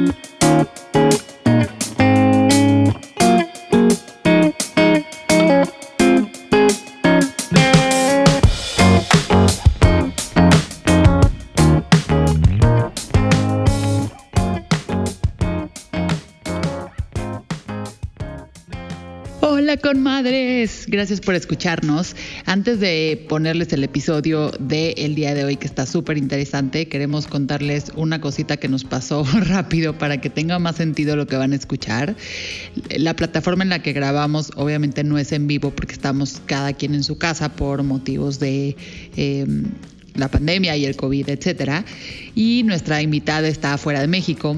Música 0.00 0.89
Hola 19.70 19.80
con 19.80 20.02
madres, 20.02 20.86
gracias 20.88 21.20
por 21.20 21.36
escucharnos. 21.36 22.16
Antes 22.44 22.80
de 22.80 23.24
ponerles 23.28 23.72
el 23.72 23.84
episodio 23.84 24.50
del 24.58 25.14
día 25.14 25.32
de 25.32 25.44
hoy 25.44 25.54
que 25.54 25.68
está 25.68 25.86
súper 25.86 26.18
interesante, 26.18 26.88
queremos 26.88 27.28
contarles 27.28 27.92
una 27.94 28.20
cosita 28.20 28.56
que 28.56 28.66
nos 28.66 28.82
pasó 28.82 29.24
rápido 29.46 29.96
para 29.96 30.20
que 30.20 30.28
tenga 30.28 30.58
más 30.58 30.74
sentido 30.74 31.14
lo 31.14 31.28
que 31.28 31.36
van 31.36 31.52
a 31.52 31.54
escuchar. 31.54 32.16
La 32.96 33.14
plataforma 33.14 33.62
en 33.62 33.68
la 33.68 33.80
que 33.80 33.92
grabamos 33.92 34.50
obviamente 34.56 35.04
no 35.04 35.18
es 35.18 35.30
en 35.30 35.46
vivo 35.46 35.70
porque 35.70 35.92
estamos 35.92 36.42
cada 36.46 36.72
quien 36.72 36.92
en 36.96 37.04
su 37.04 37.16
casa 37.16 37.54
por 37.54 37.84
motivos 37.84 38.40
de... 38.40 38.76
Eh, 39.16 39.46
la 40.16 40.26
pandemia 40.28 40.76
y 40.76 40.84
el 40.84 40.96
COVID, 40.96 41.28
etcétera. 41.28 41.84
Y 42.34 42.64
nuestra 42.64 43.00
invitada 43.00 43.46
está 43.46 43.78
fuera 43.78 44.00
de 44.00 44.08
México 44.08 44.56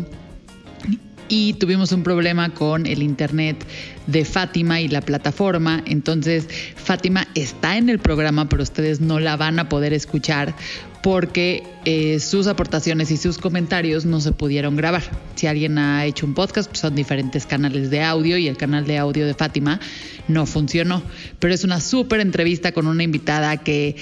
y 1.35 1.55
tuvimos 1.55 1.93
un 1.93 2.03
problema 2.03 2.53
con 2.53 2.85
el 2.85 3.03
internet 3.03 3.65
de 4.07 4.27
Fátima 4.27 4.83
y 4.83 4.89
la 4.89 5.01
plataforma. 5.01 5.83
Entonces, 5.87 6.47
Fátima 6.77 7.27
está 7.35 7.79
en 7.79 7.89
el 7.89 7.99
programa, 8.01 8.51
pero 8.51 8.63
ustedes 8.63 9.01
no 9.01 9.19
la 9.19 9.39
van 9.39 9.59
a 9.59 9.71
poder 9.71 9.95
escuchar 9.95 10.55
porque 11.03 11.63
eh, 11.87 12.21
sus 12.21 12.49
aportaciones 12.49 13.11
y 13.11 13.17
sus 13.17 13.39
comentarios 13.39 14.05
no 14.05 14.21
se 14.21 14.33
pudieron 14.33 14.77
grabar. 14.77 15.03
Si 15.35 15.47
alguien 15.47 15.79
ha 15.79 16.05
hecho 16.05 16.27
un 16.27 16.35
podcast, 16.35 16.69
pues 16.69 16.81
son 16.81 16.95
diferentes 16.95 17.47
canales 17.47 17.89
de 17.89 18.03
audio 18.03 18.37
y 18.37 18.47
el 18.47 18.59
canal 18.59 18.87
de 18.87 18.99
audio 18.99 19.27
de 19.27 19.33
Fátima 19.33 19.81
no 20.29 20.45
funcionó. 20.45 21.03
Pero 21.39 21.55
es 21.55 21.65
una 21.65 21.81
súper 21.81 22.21
entrevista 22.21 22.73
con 22.73 22.87
una 22.87 23.05
invitada 23.05 23.57
que 23.57 23.97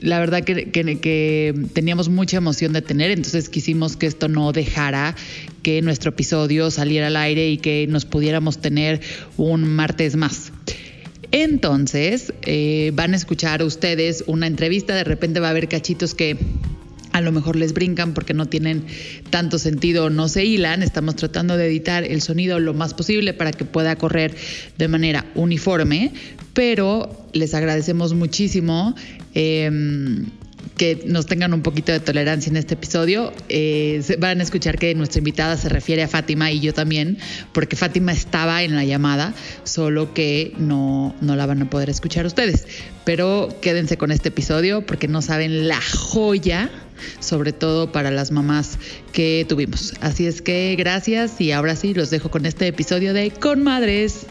la 0.00 0.18
verdad 0.18 0.42
que, 0.44 0.70
que, 0.70 1.54
teníamos 1.72 2.08
mucha 2.08 2.38
emoción 2.38 2.72
de 2.72 2.82
tener, 2.82 3.10
entonces 3.10 3.48
quisimos 3.48 3.96
que 3.96 4.06
esto 4.06 4.28
no 4.28 4.52
dejara 4.52 5.14
que 5.62 5.82
nuestro 5.82 6.10
episodio 6.10 6.70
saliera 6.70 7.08
al 7.08 7.16
aire 7.16 7.48
y 7.50 7.58
que 7.58 7.86
nos 7.88 8.04
pudiéramos 8.04 8.58
tener 8.58 9.00
un 9.36 9.64
martes 9.64 10.16
más. 10.16 10.52
Entonces, 11.32 12.32
eh, 12.42 12.92
van 12.94 13.12
a 13.12 13.16
escuchar 13.16 13.62
ustedes 13.62 14.24
una 14.26 14.46
entrevista, 14.46 14.94
de 14.94 15.04
repente 15.04 15.40
va 15.40 15.48
a 15.48 15.50
haber 15.50 15.68
cachitos 15.68 16.14
que 16.14 16.36
a 17.16 17.22
lo 17.22 17.32
mejor 17.32 17.56
les 17.56 17.72
brincan 17.72 18.12
porque 18.12 18.34
no 18.34 18.44
tienen 18.44 18.84
tanto 19.30 19.58
sentido, 19.58 20.10
no 20.10 20.28
se 20.28 20.44
hilan. 20.44 20.82
Estamos 20.82 21.16
tratando 21.16 21.56
de 21.56 21.66
editar 21.66 22.04
el 22.04 22.20
sonido 22.20 22.60
lo 22.60 22.74
más 22.74 22.92
posible 22.92 23.32
para 23.32 23.52
que 23.52 23.64
pueda 23.64 23.96
correr 23.96 24.34
de 24.76 24.86
manera 24.86 25.24
uniforme, 25.34 26.12
pero 26.52 27.26
les 27.32 27.54
agradecemos 27.54 28.12
muchísimo. 28.12 28.94
Em, 29.32 30.26
que 30.76 31.02
nos 31.06 31.26
tengan 31.26 31.54
un 31.54 31.62
poquito 31.62 31.92
de 31.92 32.00
tolerancia 32.00 32.50
en 32.50 32.56
este 32.56 32.74
episodio. 32.74 33.32
Eh, 33.48 34.02
van 34.18 34.40
a 34.40 34.42
escuchar 34.42 34.78
que 34.78 34.94
nuestra 34.94 35.18
invitada 35.18 35.56
se 35.56 35.68
refiere 35.68 36.02
a 36.02 36.08
Fátima 36.08 36.50
y 36.50 36.60
yo 36.60 36.74
también, 36.74 37.18
porque 37.52 37.76
Fátima 37.76 38.12
estaba 38.12 38.62
en 38.62 38.76
la 38.76 38.84
llamada, 38.84 39.34
solo 39.64 40.12
que 40.12 40.52
no, 40.58 41.14
no 41.20 41.36
la 41.36 41.46
van 41.46 41.62
a 41.62 41.70
poder 41.70 41.90
escuchar 41.90 42.26
ustedes. 42.26 42.66
Pero 43.04 43.56
quédense 43.62 43.96
con 43.96 44.10
este 44.10 44.28
episodio 44.28 44.84
porque 44.84 45.08
no 45.08 45.22
saben 45.22 45.68
la 45.68 45.80
joya 45.80 46.70
sobre 47.20 47.52
todo 47.52 47.92
para 47.92 48.10
las 48.10 48.30
mamás 48.30 48.78
que 49.12 49.44
tuvimos. 49.48 49.94
Así 50.00 50.26
es 50.26 50.42
que 50.42 50.74
gracias 50.78 51.40
y 51.40 51.52
ahora 51.52 51.76
sí 51.76 51.94
los 51.94 52.10
dejo 52.10 52.30
con 52.30 52.46
este 52.46 52.66
episodio 52.66 53.12
de 53.12 53.30
Con 53.30 53.62
Madres. 53.62 54.26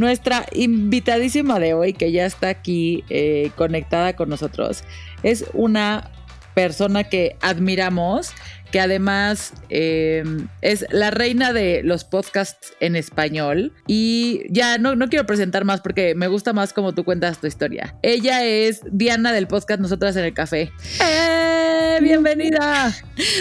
Nuestra 0.00 0.46
invitadísima 0.52 1.58
de 1.58 1.74
hoy, 1.74 1.92
que 1.92 2.10
ya 2.10 2.24
está 2.24 2.48
aquí 2.48 3.04
eh, 3.10 3.50
conectada 3.54 4.16
con 4.16 4.30
nosotros, 4.30 4.82
es 5.22 5.44
una 5.52 6.10
persona 6.54 7.04
que 7.04 7.36
admiramos, 7.42 8.32
que 8.70 8.80
además 8.80 9.52
eh, 9.68 10.24
es 10.62 10.86
la 10.90 11.10
reina 11.10 11.52
de 11.52 11.82
los 11.82 12.04
podcasts 12.04 12.72
en 12.80 12.96
español. 12.96 13.72
Y 13.86 14.42
ya 14.50 14.78
no, 14.78 14.96
no 14.96 15.08
quiero 15.08 15.26
presentar 15.26 15.64
más 15.64 15.80
porque 15.80 16.14
me 16.14 16.28
gusta 16.28 16.52
más 16.52 16.72
como 16.72 16.94
tú 16.94 17.04
cuentas 17.04 17.40
tu 17.40 17.46
historia. 17.46 17.96
Ella 18.02 18.44
es 18.44 18.80
Diana 18.90 19.32
del 19.32 19.46
podcast 19.46 19.80
Nosotras 19.80 20.16
en 20.16 20.24
el 20.24 20.34
Café. 20.34 20.70
¡Eh! 21.02 21.98
¡Bienvenida! 22.00 22.94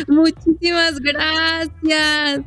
Muchísimas 0.08 1.00
gracias. 1.00 2.42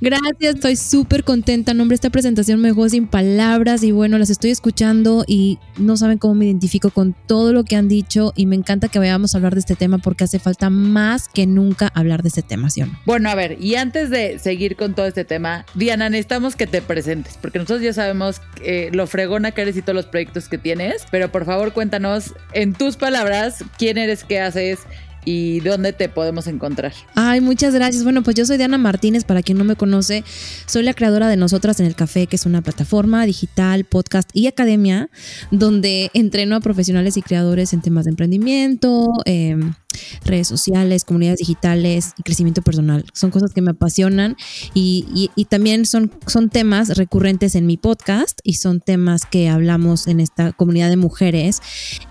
Gracias, 0.00 0.54
estoy 0.54 0.76
súper 0.76 1.24
contenta. 1.24 1.74
Nombre, 1.74 1.94
esta 1.94 2.10
presentación 2.10 2.60
me 2.60 2.68
dejó 2.68 2.88
sin 2.88 3.06
palabras 3.06 3.82
y 3.82 3.92
bueno, 3.92 4.18
las 4.18 4.30
estoy 4.30 4.50
escuchando 4.50 5.24
y 5.26 5.58
no 5.76 5.96
saben 5.96 6.18
cómo 6.18 6.34
me 6.34 6.46
identifico 6.46 6.90
con 6.90 7.14
todo 7.26 7.52
lo 7.52 7.64
que 7.64 7.76
han 7.76 7.88
dicho 7.88 8.32
y 8.36 8.46
me 8.46 8.56
encanta 8.56 8.88
que 8.88 8.98
vayamos 8.98 9.34
a 9.34 9.38
hablar 9.38 9.54
de 9.54 9.60
este 9.60 9.76
tema 9.76 9.98
porque 9.98 10.24
hace 10.24 10.38
falta 10.38 10.70
más 10.70 11.28
que 11.28 11.46
nunca 11.46 11.90
hablar 11.94 12.22
de 12.22 12.27
este 12.28 12.42
tema, 12.42 12.70
¿sí 12.70 12.82
o 12.82 12.86
no? 12.86 12.98
Bueno, 13.04 13.30
a 13.30 13.34
ver, 13.34 13.56
y 13.60 13.74
antes 13.74 14.10
de 14.10 14.38
seguir 14.38 14.76
con 14.76 14.94
todo 14.94 15.06
este 15.06 15.24
tema, 15.24 15.66
Diana, 15.74 16.08
necesitamos 16.10 16.56
que 16.56 16.66
te 16.66 16.82
presentes 16.82 17.38
porque 17.40 17.58
nosotros 17.58 17.82
ya 17.82 17.92
sabemos 17.92 18.40
eh, 18.62 18.90
lo 18.92 19.06
fregona 19.06 19.52
que 19.52 19.62
eres 19.62 19.76
y 19.76 19.82
todos 19.82 19.96
los 19.96 20.06
proyectos 20.06 20.48
que 20.48 20.58
tienes, 20.58 21.06
pero 21.10 21.30
por 21.30 21.44
favor 21.44 21.72
cuéntanos 21.72 22.34
en 22.52 22.74
tus 22.74 22.96
palabras 22.96 23.64
quién 23.78 23.98
eres, 23.98 24.24
qué 24.24 24.40
haces 24.40 24.80
y 25.24 25.60
dónde 25.60 25.92
te 25.92 26.08
podemos 26.08 26.46
encontrar. 26.46 26.92
Ay, 27.14 27.42
muchas 27.42 27.74
gracias. 27.74 28.02
Bueno, 28.02 28.22
pues 28.22 28.34
yo 28.34 28.46
soy 28.46 28.56
Diana 28.56 28.78
Martínez, 28.78 29.24
para 29.24 29.42
quien 29.42 29.58
no 29.58 29.64
me 29.64 29.76
conoce, 29.76 30.24
soy 30.64 30.82
la 30.82 30.94
creadora 30.94 31.28
de 31.28 31.36
Nosotras 31.36 31.80
en 31.80 31.86
el 31.86 31.94
Café, 31.94 32.26
que 32.26 32.36
es 32.36 32.46
una 32.46 32.62
plataforma 32.62 33.26
digital, 33.26 33.84
podcast 33.84 34.30
y 34.32 34.46
academia, 34.46 35.10
donde 35.50 36.10
entreno 36.14 36.56
a 36.56 36.60
profesionales 36.60 37.18
y 37.18 37.22
creadores 37.22 37.74
en 37.74 37.82
temas 37.82 38.06
de 38.06 38.10
emprendimiento, 38.10 39.12
eh, 39.26 39.56
redes 40.24 40.48
sociales, 40.48 41.04
comunidades 41.04 41.38
digitales 41.38 42.12
y 42.18 42.22
crecimiento 42.22 42.62
personal. 42.62 43.04
Son 43.12 43.30
cosas 43.30 43.52
que 43.52 43.62
me 43.62 43.70
apasionan 43.70 44.36
y, 44.74 45.30
y, 45.34 45.44
también 45.46 45.86
son, 45.86 46.12
son 46.26 46.50
temas 46.50 46.96
recurrentes 46.96 47.54
en 47.54 47.66
mi 47.66 47.76
podcast 47.76 48.40
y 48.42 48.54
son 48.54 48.80
temas 48.80 49.24
que 49.24 49.48
hablamos 49.48 50.06
en 50.06 50.20
esta 50.20 50.52
comunidad 50.52 50.90
de 50.90 50.96
mujeres, 50.96 51.60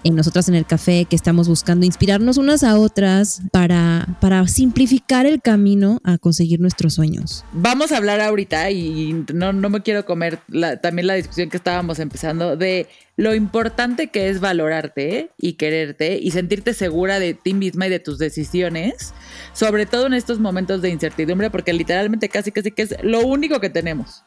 en 0.04 0.16
nosotras 0.16 0.50
en 0.50 0.56
el 0.56 0.66
café, 0.66 1.06
que 1.06 1.16
estamos 1.16 1.48
buscando 1.48 1.86
inspirarnos 1.86 2.38
unas 2.38 2.64
a 2.64 2.78
otras 2.80 3.42
para, 3.52 4.18
para 4.22 4.48
simplificar 4.48 5.26
el 5.26 5.42
camino 5.42 6.00
a 6.04 6.18
conseguir 6.18 6.60
nuestros 6.60 6.96
sueños. 6.96 7.46
Vamos 7.54 7.92
a 7.92 7.98
hablar 7.98 8.22
ahorita 8.22 8.72
y 8.72 9.26
no, 9.34 9.54
no 9.54 9.70
me 9.70 9.82
quiero 9.82 10.06
comer 10.06 10.40
también 10.82 11.08
la 11.08 11.14
discusión 11.14 11.50
que 11.50 11.58
estábamos 11.58 12.00
empezando 12.00 12.56
de 12.56 12.88
lo 13.18 13.34
importante 13.34 14.08
que 14.08 14.30
es 14.30 14.40
valorarte 14.40 15.32
y 15.38 15.54
quererte 15.54 16.20
y 16.22 16.32
sentirte 16.32 16.76
segura 16.76 17.20
de 17.20 17.34
ti 17.34 17.54
y 17.76 17.90
de 17.90 18.00
tus 18.00 18.18
decisiones, 18.18 19.14
sobre 19.54 19.86
todo 19.86 20.08
en 20.08 20.14
estos 20.14 20.40
momentos 20.40 20.82
de 20.82 20.90
incertidumbre, 20.90 21.50
porque 21.50 21.74
literalmente 21.74 22.30
casi 22.30 22.52
casi 22.52 22.72
que 22.72 22.84
es 22.84 22.96
lo 23.04 23.26
único 23.26 23.60
que 23.60 23.70
tenemos. 23.70 24.24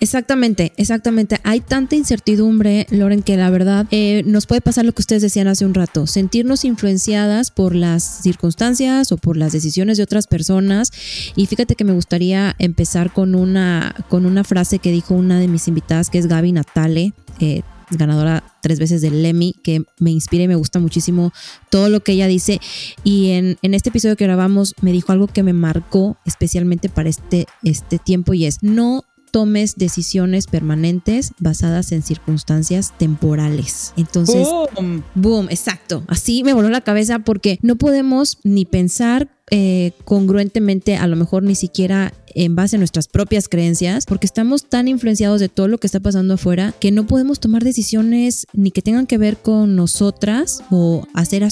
Exactamente, 0.00 0.72
exactamente. 0.76 1.38
Hay 1.42 1.60
tanta 1.60 1.96
incertidumbre, 1.96 2.86
Loren, 2.90 3.22
que 3.22 3.36
la 3.36 3.50
verdad 3.50 3.86
eh, 3.90 4.22
nos 4.26 4.46
puede 4.46 4.60
pasar 4.60 4.84
lo 4.84 4.92
que 4.92 5.02
ustedes 5.02 5.22
decían 5.22 5.48
hace 5.48 5.64
un 5.64 5.74
rato, 5.74 6.06
sentirnos 6.06 6.64
influenciadas 6.64 7.50
por 7.50 7.74
las 7.74 8.02
circunstancias 8.22 9.12
o 9.12 9.16
por 9.16 9.36
las 9.36 9.52
decisiones 9.52 9.96
de 9.96 10.02
otras 10.02 10.26
personas. 10.26 10.90
Y 11.36 11.46
fíjate 11.46 11.76
que 11.76 11.84
me 11.84 11.92
gustaría 11.92 12.54
empezar 12.58 13.12
con 13.12 13.34
una, 13.34 13.94
con 14.08 14.26
una 14.26 14.44
frase 14.44 14.78
que 14.78 14.90
dijo 14.90 15.14
una 15.14 15.38
de 15.38 15.48
mis 15.48 15.68
invitadas, 15.68 16.10
que 16.10 16.18
es 16.18 16.26
Gaby 16.26 16.52
Natale. 16.52 17.12
Eh, 17.40 17.62
ganadora 17.90 18.44
tres 18.62 18.78
veces 18.78 19.02
del 19.02 19.22
Lemmy, 19.22 19.54
que 19.62 19.84
me 19.98 20.10
inspira 20.10 20.44
y 20.44 20.48
me 20.48 20.56
gusta 20.56 20.78
muchísimo 20.78 21.32
todo 21.70 21.88
lo 21.88 22.00
que 22.00 22.12
ella 22.12 22.26
dice. 22.26 22.60
Y 23.02 23.30
en, 23.30 23.58
en, 23.62 23.74
este 23.74 23.90
episodio 23.90 24.16
que 24.16 24.24
grabamos 24.24 24.74
me 24.80 24.92
dijo 24.92 25.12
algo 25.12 25.26
que 25.26 25.42
me 25.42 25.52
marcó 25.52 26.16
especialmente 26.24 26.88
para 26.88 27.08
este, 27.08 27.46
este 27.62 27.98
tiempo 27.98 28.34
y 28.34 28.46
es, 28.46 28.62
no 28.62 29.04
tomes 29.34 29.74
decisiones 29.74 30.46
permanentes 30.46 31.32
basadas 31.40 31.90
en 31.90 32.04
circunstancias 32.04 32.96
temporales. 32.96 33.92
Entonces, 33.96 34.46
boom, 34.76 35.02
boom 35.16 35.48
exacto. 35.50 36.04
Así 36.06 36.44
me 36.44 36.52
voló 36.52 36.68
la 36.68 36.82
cabeza 36.82 37.18
porque 37.18 37.58
no 37.60 37.74
podemos 37.74 38.38
ni 38.44 38.64
pensar 38.64 39.33
eh, 39.56 39.92
congruentemente, 40.04 40.96
a 40.96 41.06
lo 41.06 41.14
mejor 41.14 41.44
ni 41.44 41.54
siquiera 41.54 42.12
en 42.34 42.56
base 42.56 42.74
a 42.74 42.80
nuestras 42.80 43.06
propias 43.06 43.48
creencias, 43.48 44.04
porque 44.04 44.26
estamos 44.26 44.68
tan 44.68 44.88
influenciados 44.88 45.38
de 45.38 45.48
todo 45.48 45.68
lo 45.68 45.78
que 45.78 45.86
está 45.86 46.00
pasando 46.00 46.34
afuera 46.34 46.74
que 46.80 46.90
no 46.90 47.06
podemos 47.06 47.38
tomar 47.38 47.62
decisiones 47.62 48.48
ni 48.52 48.72
que 48.72 48.82
tengan 48.82 49.06
que 49.06 49.16
ver 49.16 49.36
con 49.36 49.76
nosotras 49.76 50.64
o 50.72 51.06
hacer 51.14 51.46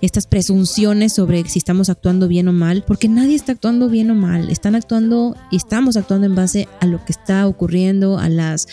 estas 0.00 0.26
presunciones 0.26 1.12
sobre 1.12 1.46
si 1.50 1.58
estamos 1.58 1.90
actuando 1.90 2.28
bien 2.28 2.48
o 2.48 2.54
mal, 2.54 2.82
porque 2.86 3.08
nadie 3.08 3.34
está 3.34 3.52
actuando 3.52 3.90
bien 3.90 4.10
o 4.10 4.14
mal, 4.14 4.48
están 4.48 4.74
actuando 4.74 5.36
y 5.50 5.56
estamos 5.56 5.98
actuando 5.98 6.26
en 6.26 6.34
base 6.34 6.66
a 6.80 6.86
lo 6.86 7.04
que 7.04 7.12
está 7.12 7.46
ocurriendo, 7.46 8.18
a 8.18 8.30
las 8.30 8.66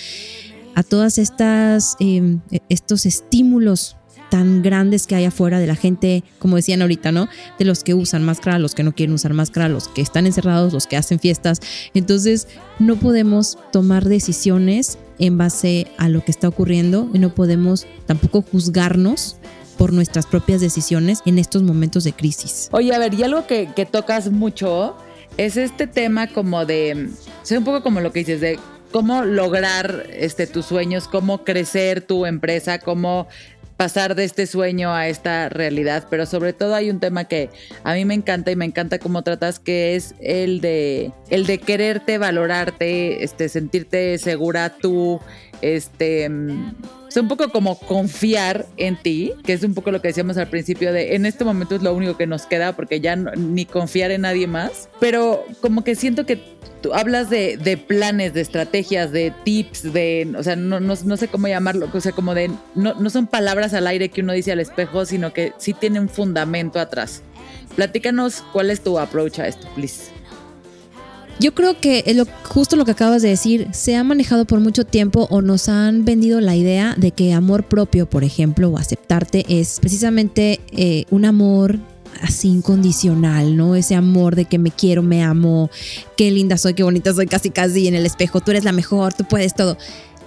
a 0.76 0.84
todas 0.84 1.18
estas 1.18 1.98
em, 2.00 2.40
estos 2.70 3.06
estímulos 3.06 3.98
tan 4.30 4.62
grandes 4.62 5.08
que 5.08 5.16
hay 5.16 5.26
afuera 5.26 5.60
de 5.60 5.68
la 5.68 5.76
gente, 5.76 6.24
como 6.40 6.56
decían 6.56 6.82
ahorita, 6.82 7.12
¿no? 7.12 7.28
De 7.58 7.66
los 7.66 7.84
que 7.84 7.94
usan 7.94 8.24
máscara, 8.24 8.60
los 8.60 8.76
que 8.76 8.84
no 8.84 8.94
quieren 8.94 9.14
usar 9.14 9.34
máscara, 9.34 9.70
los 9.70 9.88
que 9.88 10.02
están 10.02 10.26
encerrados, 10.26 10.74
los 10.74 10.88
que 10.88 10.98
hacen 10.98 11.20
fiestas. 11.20 11.60
Entonces, 11.94 12.48
no 12.80 12.96
podemos 12.96 13.58
tomar 13.72 14.06
decisiones 14.06 14.98
en 15.18 15.38
base 15.38 15.88
a 15.98 16.10
lo 16.10 16.24
que 16.24 16.32
está 16.32 16.48
ocurriendo 16.48 17.10
y 17.14 17.20
no 17.20 17.34
podemos 17.36 17.88
tampoco 18.06 18.42
juzgarnos 18.42 19.38
por 19.78 19.94
nuestras 19.94 20.26
propias 20.26 20.60
decisiones 20.60 21.22
en 21.26 21.40
estos 21.40 21.64
momentos 21.64 22.04
de 22.04 22.12
crisis. 22.12 22.68
Oye, 22.72 22.94
a 22.94 23.00
ver, 23.00 23.14
y 23.14 23.24
algo 23.24 23.48
que, 23.48 23.88
tocas 23.90 24.30
mucho 24.30 24.96
es 25.38 25.56
este 25.56 25.88
tema 25.88 26.28
como 26.28 26.66
de, 26.66 27.10
sé 27.44 27.58
un 27.58 27.64
poco 27.64 27.82
como 27.82 28.02
lo 28.02 28.12
que 28.12 28.20
dices, 28.20 28.42
de 28.42 28.60
cómo 28.92 29.24
lograr 29.24 30.08
este, 30.12 30.48
tus 30.48 30.66
sueños, 30.66 31.08
cómo 31.08 31.46
crecer 31.46 32.02
tu 32.02 32.26
empresa, 32.26 32.80
cómo 32.80 33.28
pasar 33.80 34.14
de 34.14 34.26
este 34.26 34.46
sueño 34.46 34.94
a 34.94 35.08
esta 35.08 35.48
realidad, 35.48 36.08
pero 36.10 36.26
sobre 36.26 36.52
todo 36.52 36.76
hay 36.76 36.90
un 36.90 37.00
tema 37.00 37.30
que 37.30 37.50
a 37.86 37.94
mí 37.94 38.04
me 38.04 38.14
encanta 38.14 38.52
y 38.52 38.58
me 38.58 38.66
encanta 38.66 39.00
cómo 39.00 39.22
tratas, 39.24 39.58
que 39.58 39.96
es 39.96 40.16
el 40.20 40.60
de 40.60 41.14
el 41.30 41.46
de 41.46 41.60
quererte, 41.60 42.18
valorarte, 42.18 43.24
este, 43.24 43.48
sentirte 43.48 44.18
segura 44.18 44.76
tú, 44.76 45.22
este, 45.62 46.26
es 47.10 47.18
un 47.18 47.28
poco 47.28 47.50
como 47.50 47.78
confiar 47.80 48.68
en 48.78 48.96
ti, 48.96 49.34
que 49.44 49.54
es 49.54 49.64
un 49.64 49.74
poco 49.74 49.92
lo 49.92 50.02
que 50.02 50.10
decíamos 50.10 50.38
al 50.38 50.48
principio 50.48 50.94
de 50.94 51.16
en 51.16 51.26
este 51.26 51.44
momento 51.44 51.76
es 51.76 51.82
lo 51.82 51.94
único 51.94 52.18
que 52.18 52.28
nos 52.28 52.46
queda 52.46 52.76
porque 52.76 53.02
ya 53.02 53.16
ni 53.16 53.66
confiar 53.66 54.12
en 54.12 54.22
nadie 54.22 54.48
más, 54.48 54.90
pero 55.00 55.44
como 55.62 55.84
que 55.84 55.96
siento 55.96 56.26
que 56.26 56.40
tú 56.82 56.94
hablas 56.94 57.30
de, 57.30 57.84
planes, 57.88 58.34
de 58.34 58.42
estrategias, 58.42 59.12
de 59.12 59.34
tips, 59.44 59.92
de, 59.92 60.34
o 60.38 60.44
sea, 60.44 60.56
no, 60.56 60.80
no, 60.80 60.94
no 61.04 61.18
sé 61.18 61.28
cómo 61.28 61.48
llamarlo, 61.48 61.90
o 61.92 62.02
sea, 62.02 62.12
como 62.12 62.36
de, 62.36 62.52
no, 62.76 62.94
no, 62.94 63.10
son 63.10 63.28
palabras 63.28 63.74
al 63.74 63.88
aire 63.88 64.10
que 64.10 64.22
uno 64.22 64.34
dice 64.34 64.52
al 64.52 64.60
espejo, 64.60 65.06
sino 65.06 65.34
que 65.34 65.54
sí 65.58 65.74
tiene 65.74 66.00
un 66.00 66.10
fundamento 66.10 66.80
atrás. 66.80 67.24
Platícanos 67.76 68.44
cuál 68.54 68.72
es 68.72 68.82
tu 68.82 69.00
approach 69.00 69.40
a 69.40 69.48
esto, 69.48 69.68
please. 69.76 70.12
Yo 71.40 71.54
creo 71.54 71.80
que 71.80 72.04
lo, 72.14 72.26
justo 72.44 72.76
lo 72.76 72.84
que 72.84 72.92
acabas 72.92 73.22
de 73.22 73.30
decir, 73.30 73.70
se 73.72 73.96
ha 73.96 74.04
manejado 74.04 74.46
por 74.46 74.60
mucho 74.60 74.84
tiempo 74.84 75.26
o 75.30 75.42
nos 75.42 75.70
han 75.70 76.04
vendido 76.04 76.42
la 76.42 76.58
idea 76.58 76.96
de 76.98 77.12
que 77.12 77.34
amor 77.34 77.64
propio, 77.64 78.10
por 78.10 78.26
ejemplo, 78.26 78.70
o 78.70 78.78
aceptarte 78.78 79.46
es 79.48 79.80
precisamente 79.80 80.60
eh, 80.72 81.06
un 81.12 81.24
amor 81.24 81.80
así 82.22 82.50
incondicional, 82.50 83.56
¿no? 83.56 83.76
Ese 83.76 83.96
amor 83.96 84.36
de 84.36 84.46
que 84.46 84.60
me 84.60 84.72
quiero, 84.72 85.02
me 85.02 85.24
amo, 85.24 85.70
qué 86.18 86.30
linda 86.30 86.58
soy, 86.58 86.74
qué 86.74 86.84
bonita 86.84 87.14
soy, 87.14 87.28
casi 87.28 87.52
casi 87.52 87.88
en 87.88 87.96
el 87.96 88.06
espejo, 88.06 88.42
tú 88.42 88.52
eres 88.52 88.66
la 88.66 88.74
mejor, 88.74 89.14
tú 89.14 89.24
puedes 89.24 89.56
todo. 89.56 89.78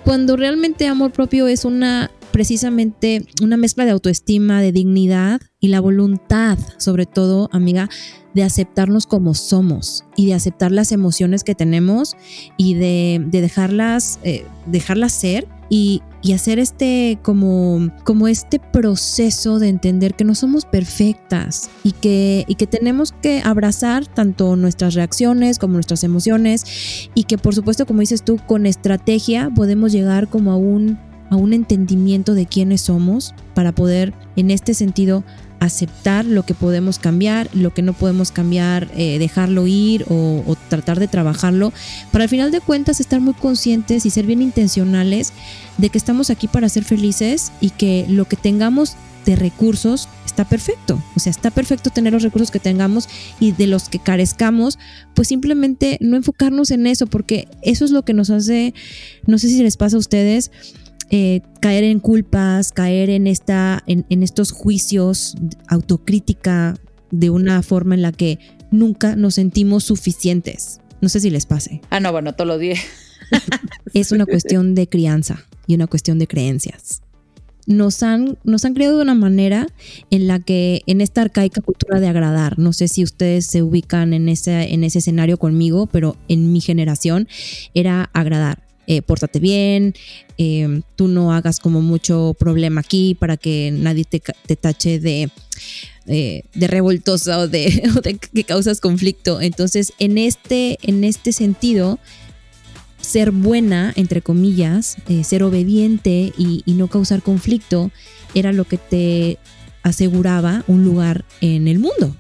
Cuando 0.05 0.37
realmente 0.37 0.87
amor 0.87 1.13
propio 1.13 1.47
es 1.47 1.67
una 1.67 2.11
precisamente 2.33 3.27
una 3.43 3.57
mezcla 3.57 3.85
de 3.85 3.93
autoestima, 3.93 4.61
de 4.61 4.73
dignidad 4.73 5.41
y 5.61 5.69
la 5.69 5.81
voluntad, 5.81 6.59
sobre 6.79 7.07
todo, 7.07 7.49
amiga, 7.53 7.89
de 8.35 8.43
aceptarnos 8.43 9.07
como 9.07 9.35
somos 9.35 10.05
y 10.17 10.27
de 10.27 10.35
aceptar 10.35 10.73
las 10.73 10.91
emociones 10.91 11.45
que 11.45 11.55
tenemos 11.55 12.17
y 12.57 12.75
de, 12.75 13.25
dejarlas, 13.31 14.19
eh, 14.25 14.47
dejarlas 14.67 15.13
ser 15.13 15.47
y, 15.69 16.03
hacer 16.35 16.59
este 16.59 17.19
como, 17.23 17.91
como 18.05 18.29
este 18.29 18.59
proceso 18.59 19.59
de 19.59 19.69
entender 19.69 20.15
que 20.15 20.25
no 20.25 20.35
somos 20.35 20.65
perfectas 20.65 21.69
y 21.83 21.93
que, 21.93 22.45
y 22.47 22.55
que 22.55 22.67
tenemos 22.67 23.13
que 23.13 23.43
abrazar 23.45 24.07
tanto 24.07 24.55
nuestras 24.57 24.95
reacciones 24.95 25.59
como 25.59 25.75
nuestras 25.75 26.05
emociones 26.05 27.11
y 27.15 27.25
que 27.25 27.39
por 27.39 27.55
supuesto 27.55 27.87
como 27.87 28.01
dices 28.01 28.23
tú 28.23 28.39
con 28.47 28.67
estrategia 28.67 29.51
podemos 29.55 29.93
llegar 29.93 30.29
como 30.29 30.53
a 30.53 30.57
un, 30.57 30.99
a 31.31 31.37
un 31.37 31.53
entendimiento 31.53 32.35
de 32.35 32.47
quiénes 32.47 32.83
somos 32.83 33.35
para 33.55 33.73
poder 33.73 34.13
en 34.37 34.51
este 34.51 34.75
sentido 34.75 35.25
aceptar 35.61 36.25
lo 36.25 36.45
que 36.45 36.55
podemos 36.55 36.99
cambiar, 36.99 37.49
lo 37.55 37.73
que 37.73 37.83
no 37.83 37.93
podemos 37.93 38.33
cambiar, 38.33 38.91
eh, 38.97 39.21
dejarlo 39.21 39.69
ir 39.69 40.05
o, 40.09 40.43
o, 40.45 40.57
tratar 40.69 40.99
de 40.99 41.07
trabajarlo, 41.07 41.73
para 42.11 42.25
al 42.25 42.31
final 42.31 42.51
de 42.51 42.61
cuentas 42.61 42.99
estar 42.99 43.21
muy 43.21 43.35
conscientes 43.35 44.05
y 44.05 44.11
ser 44.11 44.27
bien 44.27 44.43
intencionales 44.43 45.33
de 45.79 45.89
que 45.89 45.99
estamos 45.99 46.31
aquí 46.31 46.49
para 46.49 46.69
ser 46.69 46.83
felices 46.83 47.53
y 47.61 47.71
que 47.71 48.07
lo 48.09 48.25
que 48.25 48.35
tengamos 48.35 48.97
de 49.25 49.37
recursos 49.37 50.09
está 50.27 50.45
perfecto. 50.45 51.03
O 51.15 51.21
sea, 51.21 51.31
está 51.31 51.51
perfecto 51.51 51.91
tener 51.91 52.13
los 52.13 52.23
recursos 52.23 52.51
que 52.51 52.59
tengamos 52.59 53.09
y 53.39 53.53
de 53.53 53.67
los 53.67 53.89
que 53.89 53.99
carezcamos, 53.99 54.79
pues 55.15 55.29
simplemente 55.29 55.99
no 56.01 56.17
enfocarnos 56.17 56.71
en 56.71 56.87
eso, 56.87 57.07
porque 57.07 57.49
eso 57.63 57.85
es 57.85 57.91
lo 57.91 58.05
que 58.05 58.15
nos 58.15 58.31
hace, 58.31 58.75
no 59.27 59.39
sé 59.39 59.49
si 59.49 59.63
les 59.63 59.77
pasa 59.77 59.97
a 59.97 60.01
ustedes, 60.01 60.51
eh, 61.11 61.43
caer 61.61 61.85
en 61.85 62.01
culpas, 62.01 62.73
caer 62.73 63.11
en, 63.11 63.27
esta, 63.27 63.83
en, 63.87 64.23
estos 64.23 64.53
juicios, 64.53 65.37
autocrítica 65.69 66.75
de 67.11 67.31
una 67.31 67.63
forma 67.63 67.95
en 67.95 68.03
la 68.03 68.13
que 68.13 68.39
nunca 68.71 69.17
nos 69.17 69.35
sentimos 69.35 69.85
suficientes. 69.85 70.81
No 71.01 71.09
sé 71.09 71.21
si 71.21 71.31
les 71.31 71.47
pase. 71.47 71.81
Ah, 71.91 72.01
no, 72.01 72.13
bueno, 72.13 72.35
todos 72.35 72.49
los 72.49 72.61
días. 72.61 72.81
es 73.95 74.13
una 74.13 74.27
cuestión 74.27 74.75
de 74.75 74.89
crianza 74.89 75.45
y 75.67 75.75
una 75.75 75.87
cuestión 75.87 76.19
de 76.19 76.27
creencias. 76.27 77.03
Nos 77.67 78.03
han, 78.03 78.39
nos 78.43 78.65
han 78.65 78.75
creado 78.75 78.97
de 78.97 79.03
una 79.03 79.15
manera 79.15 79.69
en 80.11 80.27
la 80.27 80.41
que 80.41 80.83
en 80.87 81.01
esta 81.01 81.23
arcaica 81.23 81.61
cultura 81.61 82.01
de 82.01 82.09
agradar, 82.09 82.59
no 82.59 82.73
sé 82.73 82.89
si 82.89 83.05
ustedes 83.05 83.47
se 83.47 83.63
ubican 83.63 84.15
en 84.15 84.29
ese, 84.29 84.75
en 84.75 84.83
ese 84.83 84.99
escenario 84.99 85.37
conmigo, 85.37 85.87
pero 85.87 86.17
en 86.29 86.53
mi 86.53 86.61
generación 86.61 87.29
era 87.73 88.11
agradar 88.15 88.72
eh, 88.93 89.01
pórtate 89.01 89.41
bien, 89.41 89.95
eh, 90.37 90.83
tú 90.97 91.09
no 91.09 91.33
hagas 91.33 91.61
como 91.61 91.81
mucho 91.81 92.37
problema 92.39 92.83
aquí 92.83 93.17
para 93.19 93.39
que 93.39 93.71
nadie 93.73 94.05
te, 94.05 94.21
tache 94.55 95.01
de, 95.01 95.31
eh, 96.07 96.43
de 96.53 96.67
revoltosa 96.67 97.39
o 97.39 97.49
de, 97.49 98.19
que 98.35 98.45
causas 98.45 98.83
conflicto. 98.83 99.41
Entonces, 99.41 99.95
en 99.99 100.19
este, 100.19 100.79
en 100.83 101.05
este 101.05 101.33
sentido, 101.33 101.99
ser 103.01 103.31
buena, 103.31 103.95
entre 103.97 104.21
comillas, 104.21 104.99
ser 105.25 105.43
obediente 105.43 106.35
y 106.37 106.63
no 106.67 106.89
causar 106.89 107.23
conflicto, 107.23 107.91
era 108.35 108.53
lo 108.53 108.65
que 108.65 108.77
te 108.77 109.39
aseguraba 109.83 110.65
un 110.67 110.85
lugar 110.85 111.25
en 111.41 111.67
el 111.67 111.79
mundo. 111.79 112.15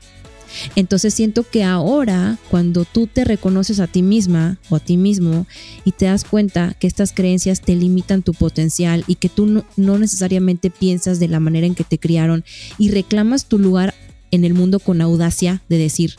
Entonces 0.76 1.14
siento 1.14 1.44
que 1.48 1.64
ahora, 1.64 2.38
cuando 2.50 2.84
tú 2.84 3.06
te 3.06 3.24
reconoces 3.24 3.80
a 3.80 3.86
ti 3.86 4.02
misma 4.02 4.58
o 4.68 4.76
a 4.76 4.80
ti 4.80 4.96
mismo 4.96 5.46
y 5.84 5.92
te 5.92 6.06
das 6.06 6.24
cuenta 6.24 6.74
que 6.78 6.86
estas 6.86 7.12
creencias 7.12 7.60
te 7.60 7.76
limitan 7.76 8.22
tu 8.22 8.34
potencial 8.34 9.04
y 9.06 9.16
que 9.16 9.28
tú 9.28 9.64
no, 9.76 9.98
necesariamente 9.98 10.70
piensas 10.70 11.20
de 11.20 11.28
la 11.28 11.40
manera 11.40 11.66
en 11.66 11.74
que 11.74 11.84
te 11.84 11.98
criaron 11.98 12.44
y 12.78 12.90
reclamas 12.90 13.46
tu 13.46 13.58
lugar 13.58 13.94
en 14.30 14.44
el 14.44 14.54
mundo 14.54 14.78
con 14.78 15.00
audacia 15.00 15.62
de 15.68 15.78
decir, 15.78 16.14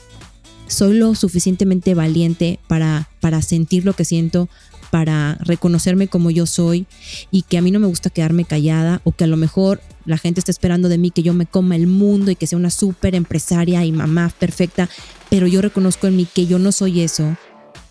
soy 0.67 0.97
lo 0.97 1.15
suficientemente 1.15 1.93
valiente 1.93 2.59
para, 2.67 3.09
para 3.19 3.41
sentir 3.41 3.85
lo 3.85 3.93
que 3.93 4.05
siento, 4.05 4.49
para 4.93 5.39
reconocerme 5.39 6.07
como 6.07 6.29
yo 6.29 6.45
soy 6.45 6.85
y 7.31 7.41
que 7.41 7.57
a 7.57 7.63
mí 7.63 7.71
no 7.71 7.79
me 7.79 7.87
gusta 7.87 8.11
quedarme 8.11 8.45
callada 8.45 9.01
o 9.05 9.11
que 9.11 9.23
a 9.23 9.27
lo 9.27 9.37
mejor 9.37 9.81
la 10.05 10.19
gente 10.19 10.39
está 10.39 10.51
esperando 10.51 10.87
de 10.87 10.99
mí 10.99 11.09
que 11.09 11.23
yo 11.23 11.33
me 11.33 11.47
coma 11.47 11.75
el 11.75 11.87
mundo 11.87 12.29
y 12.29 12.35
que 12.35 12.45
sea 12.45 12.59
una 12.59 12.69
súper 12.69 13.15
empresaria 13.15 13.83
y 13.85 13.91
mamá 13.91 14.31
perfecta, 14.37 14.87
pero 15.31 15.47
yo 15.47 15.63
reconozco 15.63 16.05
en 16.05 16.15
mí 16.15 16.27
que 16.31 16.45
yo 16.45 16.59
no 16.59 16.71
soy 16.71 17.01
eso 17.01 17.35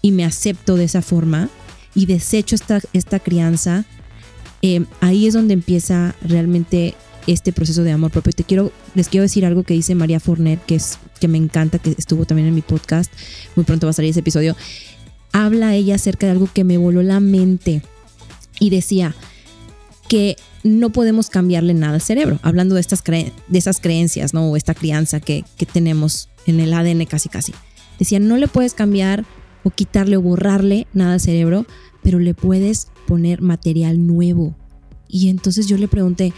y 0.01 0.13
me 0.13 0.25
acepto 0.25 0.77
de 0.77 0.85
esa 0.85 1.03
forma, 1.03 1.51
y 1.93 2.07
desecho 2.07 2.55
esta, 2.55 2.81
esta 2.93 3.19
crianza, 3.19 3.85
eh, 4.63 4.85
ahí 5.01 5.27
es 5.27 5.35
donde 5.35 5.55
empieza 5.55 6.15
realmente 6.23 6.95
este 7.27 7.53
proceso 7.53 7.83
de 7.83 7.91
amor 7.91 8.13
propio. 8.13 8.33
Te 8.33 8.45
quiero, 8.45 8.71
les 8.95 9.09
quiero 9.09 9.23
decir 9.23 9.45
algo 9.45 9.65
que 9.65 9.75
dice 9.75 9.97
María 9.97 10.21
Fournet, 10.21 10.65
que 10.65 10.77
es 10.77 10.99
que 11.21 11.27
me 11.27 11.39
encanta, 11.39 11.81
que 11.81 11.95
estuvo 11.99 12.27
también 12.27 12.49
en 12.49 12.55
mi 12.55 12.63
podcast. 12.63 13.13
Muy 13.57 13.65
pronto 13.65 13.89
va 13.89 13.91
a 13.91 13.95
salir 13.95 14.11
ese 14.11 14.21
episodio. 14.21 14.57
Habla 15.33 15.75
ella 15.75 15.95
acerca 15.95 16.27
de 16.27 16.33
algo 16.33 16.49
que 16.53 16.65
me 16.65 16.79
voló 16.79 17.03
la 17.03 17.21
mente 17.21 17.83
y 18.61 18.71
decía 18.71 19.15
que 20.09 20.37
no 20.63 20.91
podemos 20.91 21.31
cambiarle 21.31 21.75
nada 21.75 21.95
al 21.95 22.01
cerebro, 22.01 22.39
hablando 22.43 22.75
de 22.75 22.81
estas 22.81 23.03
de 23.03 23.33
esas 23.53 23.81
creencias, 23.81 24.35
¿no? 24.35 24.51
O 24.51 24.57
esta 24.57 24.75
crianza 24.75 25.21
que, 25.21 25.45
que 25.57 25.67
tenemos 25.67 26.29
en 26.47 26.61
el 26.61 26.73
ADN 26.73 27.07
casi 27.07 27.29
casi. 27.29 27.53
Decía, 27.99 28.21
no 28.21 28.37
le 28.37 28.49
puedes 28.49 28.75
cambiar 28.75 29.25
o 29.65 29.71
quitarle 29.71 30.17
o 30.17 30.23
borrarle 30.23 30.87
nada 30.93 31.15
al 31.15 31.21
cerebro, 31.21 31.67
pero 32.03 32.19
le 32.19 32.35
puedes 32.35 32.89
poner 33.07 33.41
material 33.41 34.07
nuevo. 34.07 34.55
Y 35.09 35.29
entonces 35.29 35.67
yo 35.67 35.77
le 35.77 35.89
pregunté, 35.89 36.33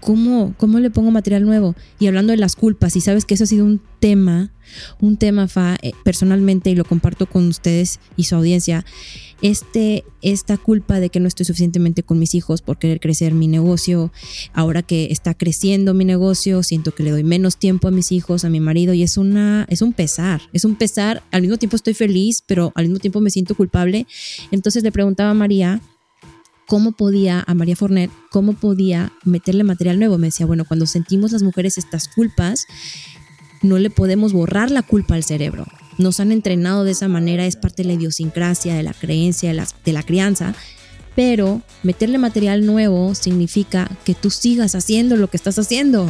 ¿cómo, 0.00 0.54
¿cómo 0.56 0.78
le 0.80 0.90
pongo 0.90 1.10
material 1.10 1.44
nuevo? 1.44 1.74
Y 1.98 2.06
hablando 2.06 2.32
de 2.32 2.36
las 2.36 2.56
culpas, 2.56 2.96
y 2.96 3.00
sabes 3.00 3.24
que 3.24 3.34
eso 3.34 3.44
ha 3.44 3.48
sido 3.48 3.64
un 3.64 3.80
tema, 4.00 4.52
un 5.00 5.16
tema, 5.16 5.48
Fa, 5.48 5.76
eh, 5.82 5.92
personalmente, 6.04 6.70
y 6.70 6.74
lo 6.74 6.84
comparto 6.84 7.26
con 7.26 7.48
ustedes 7.48 8.00
y 8.16 8.24
su 8.24 8.34
audiencia, 8.34 8.84
este, 9.40 10.04
esta 10.20 10.56
culpa 10.56 11.00
de 11.00 11.10
que 11.10 11.20
no 11.20 11.28
estoy 11.28 11.46
suficientemente 11.46 12.02
con 12.02 12.18
mis 12.18 12.34
hijos 12.34 12.60
por 12.60 12.78
querer 12.78 13.00
crecer 13.00 13.34
mi 13.34 13.46
negocio, 13.46 14.12
ahora 14.52 14.82
que 14.82 15.08
está 15.10 15.34
creciendo 15.34 15.94
mi 15.94 16.04
negocio, 16.04 16.62
siento 16.62 16.94
que 16.94 17.02
le 17.02 17.10
doy 17.10 17.24
menos 17.24 17.56
tiempo 17.56 17.88
a 17.88 17.90
mis 17.90 18.12
hijos, 18.12 18.44
a 18.44 18.50
mi 18.50 18.60
marido, 18.60 18.94
y 18.94 19.02
es, 19.02 19.16
una, 19.16 19.66
es 19.68 19.82
un 19.82 19.92
pesar, 19.92 20.40
es 20.52 20.64
un 20.64 20.76
pesar, 20.76 21.22
al 21.30 21.42
mismo 21.42 21.56
tiempo 21.56 21.76
estoy 21.76 21.94
feliz, 21.94 22.42
pero 22.46 22.72
al 22.74 22.86
mismo 22.86 22.98
tiempo 22.98 23.20
me 23.20 23.30
siento 23.30 23.54
culpable. 23.54 24.06
Entonces 24.50 24.82
le 24.82 24.92
preguntaba 24.92 25.30
a 25.30 25.34
María, 25.34 25.80
cómo 26.68 26.92
podía, 26.92 27.42
a 27.46 27.54
María 27.54 27.74
Fornet, 27.74 28.10
cómo 28.30 28.52
podía 28.52 29.10
meterle 29.24 29.64
material 29.64 29.98
nuevo. 29.98 30.18
Me 30.18 30.28
decía, 30.28 30.44
bueno, 30.44 30.66
cuando 30.66 30.86
sentimos 30.86 31.32
las 31.32 31.42
mujeres 31.42 31.78
estas 31.78 32.08
culpas, 32.08 32.66
no 33.62 33.78
le 33.78 33.88
podemos 33.88 34.34
borrar 34.34 34.70
la 34.70 34.82
culpa 34.82 35.14
al 35.14 35.24
cerebro. 35.24 35.66
Nos 35.96 36.20
han 36.20 36.30
entrenado 36.30 36.84
de 36.84 36.92
esa 36.92 37.08
manera, 37.08 37.46
es 37.46 37.56
parte 37.56 37.82
de 37.82 37.88
la 37.88 37.94
idiosincrasia, 37.94 38.74
de 38.74 38.82
la 38.82 38.92
creencia, 38.92 39.48
de 39.48 39.54
la, 39.54 39.66
de 39.82 39.92
la 39.94 40.02
crianza. 40.02 40.54
Pero 41.16 41.62
meterle 41.82 42.18
material 42.18 42.66
nuevo 42.66 43.14
significa 43.14 43.90
que 44.04 44.14
tú 44.14 44.28
sigas 44.30 44.74
haciendo 44.74 45.16
lo 45.16 45.28
que 45.28 45.38
estás 45.38 45.58
haciendo. 45.58 46.06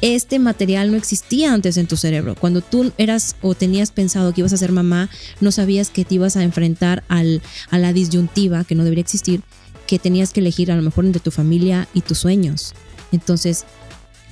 Este 0.00 0.38
material 0.38 0.92
no 0.92 0.96
existía 0.96 1.52
antes 1.52 1.76
en 1.78 1.88
tu 1.88 1.96
cerebro. 1.96 2.36
Cuando 2.36 2.60
tú 2.60 2.92
eras 2.96 3.34
o 3.42 3.54
tenías 3.54 3.90
pensado 3.90 4.32
que 4.32 4.42
ibas 4.42 4.52
a 4.52 4.56
ser 4.56 4.70
mamá, 4.70 5.10
no 5.40 5.50
sabías 5.50 5.90
que 5.90 6.04
te 6.04 6.14
ibas 6.14 6.36
a 6.36 6.44
enfrentar 6.44 7.02
al, 7.08 7.42
a 7.70 7.78
la 7.78 7.92
disyuntiva, 7.92 8.64
que 8.64 8.74
no 8.74 8.84
debería 8.84 9.02
existir, 9.02 9.42
que 9.86 9.98
tenías 9.98 10.32
que 10.32 10.40
elegir 10.40 10.70
a 10.72 10.76
lo 10.76 10.82
mejor 10.82 11.04
entre 11.04 11.20
tu 11.20 11.30
familia 11.30 11.88
y 11.94 12.00
tus 12.00 12.18
sueños. 12.18 12.74
Entonces, 13.12 13.64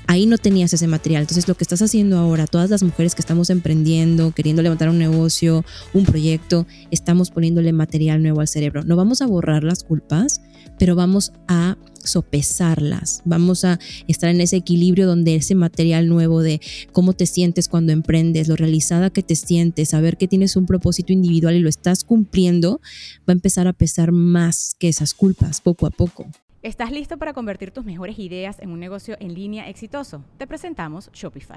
ahí 0.07 0.27
no 0.27 0.39
tenías 0.39 0.73
ese 0.73 0.87
material. 0.87 1.23
Entonces, 1.23 1.49
lo 1.49 1.55
que 1.55 1.65
estás 1.65 1.83
haciendo 1.83 2.19
ahora, 2.19 2.47
todas 2.47 2.71
las 2.71 2.83
mujeres 2.83 3.15
que 3.15 3.23
estamos 3.23 3.51
emprendiendo, 3.51 4.33
queriendo 4.33 4.63
levantar 4.63 4.89
un 4.89 4.99
negocio, 4.99 5.65
un 5.93 6.05
proyecto, 6.05 6.67
estamos 6.91 7.31
poniéndole 7.31 7.73
material 7.73 8.23
nuevo 8.23 8.41
al 8.41 8.49
cerebro. 8.49 8.85
No 8.85 8.97
vamos 8.97 9.23
a 9.23 9.27
borrar 9.27 9.65
las 9.65 9.85
culpas, 9.85 10.41
pero 10.79 10.95
vamos 10.97 11.33
a 11.49 11.77
sopesarlas. 12.05 13.23
Vamos 13.25 13.65
a 13.65 13.79
estar 14.09 14.31
en 14.31 14.41
ese 14.41 14.57
equilibrio 14.57 15.07
donde 15.07 15.35
ese 15.35 15.55
material 15.55 16.09
nuevo 16.09 16.43
de 16.43 16.61
cómo 16.93 17.13
te 17.13 17.27
sientes 17.27 17.69
cuando 17.69 17.93
emprendes, 17.93 18.49
lo 18.49 18.57
realizada 18.57 19.11
que 19.11 19.23
te 19.23 19.37
sientes, 19.37 19.91
saber 19.91 20.17
que 20.17 20.29
tienes 20.29 20.57
un 20.57 20.67
propósito 20.67 21.13
individual 21.13 21.57
y 21.57 21.61
lo 21.61 21.69
estás 21.69 22.05
cumpliendo, 22.05 22.81
va 23.29 23.33
a 23.33 23.33
empezar 23.33 23.67
a 23.67 23.73
pesar 23.73 24.13
más 24.13 24.77
que 24.79 24.89
esas 24.89 25.15
culpas 25.15 25.61
poco 25.61 25.87
a 25.87 25.91
poco. 25.91 26.27
¿Estás 26.63 26.93
listo 26.93 27.19
para 27.19 27.33
convertir 27.33 27.73
tus 27.73 27.85
mejores 27.85 28.19
ideas 28.21 28.61
en 28.61 28.71
un 28.71 28.79
negocio 28.79 29.17
en 29.19 29.35
línea 29.35 29.69
exitoso? 29.69 30.25
Te 30.39 30.47
presentamos 30.47 31.11
Shopify. 31.13 31.57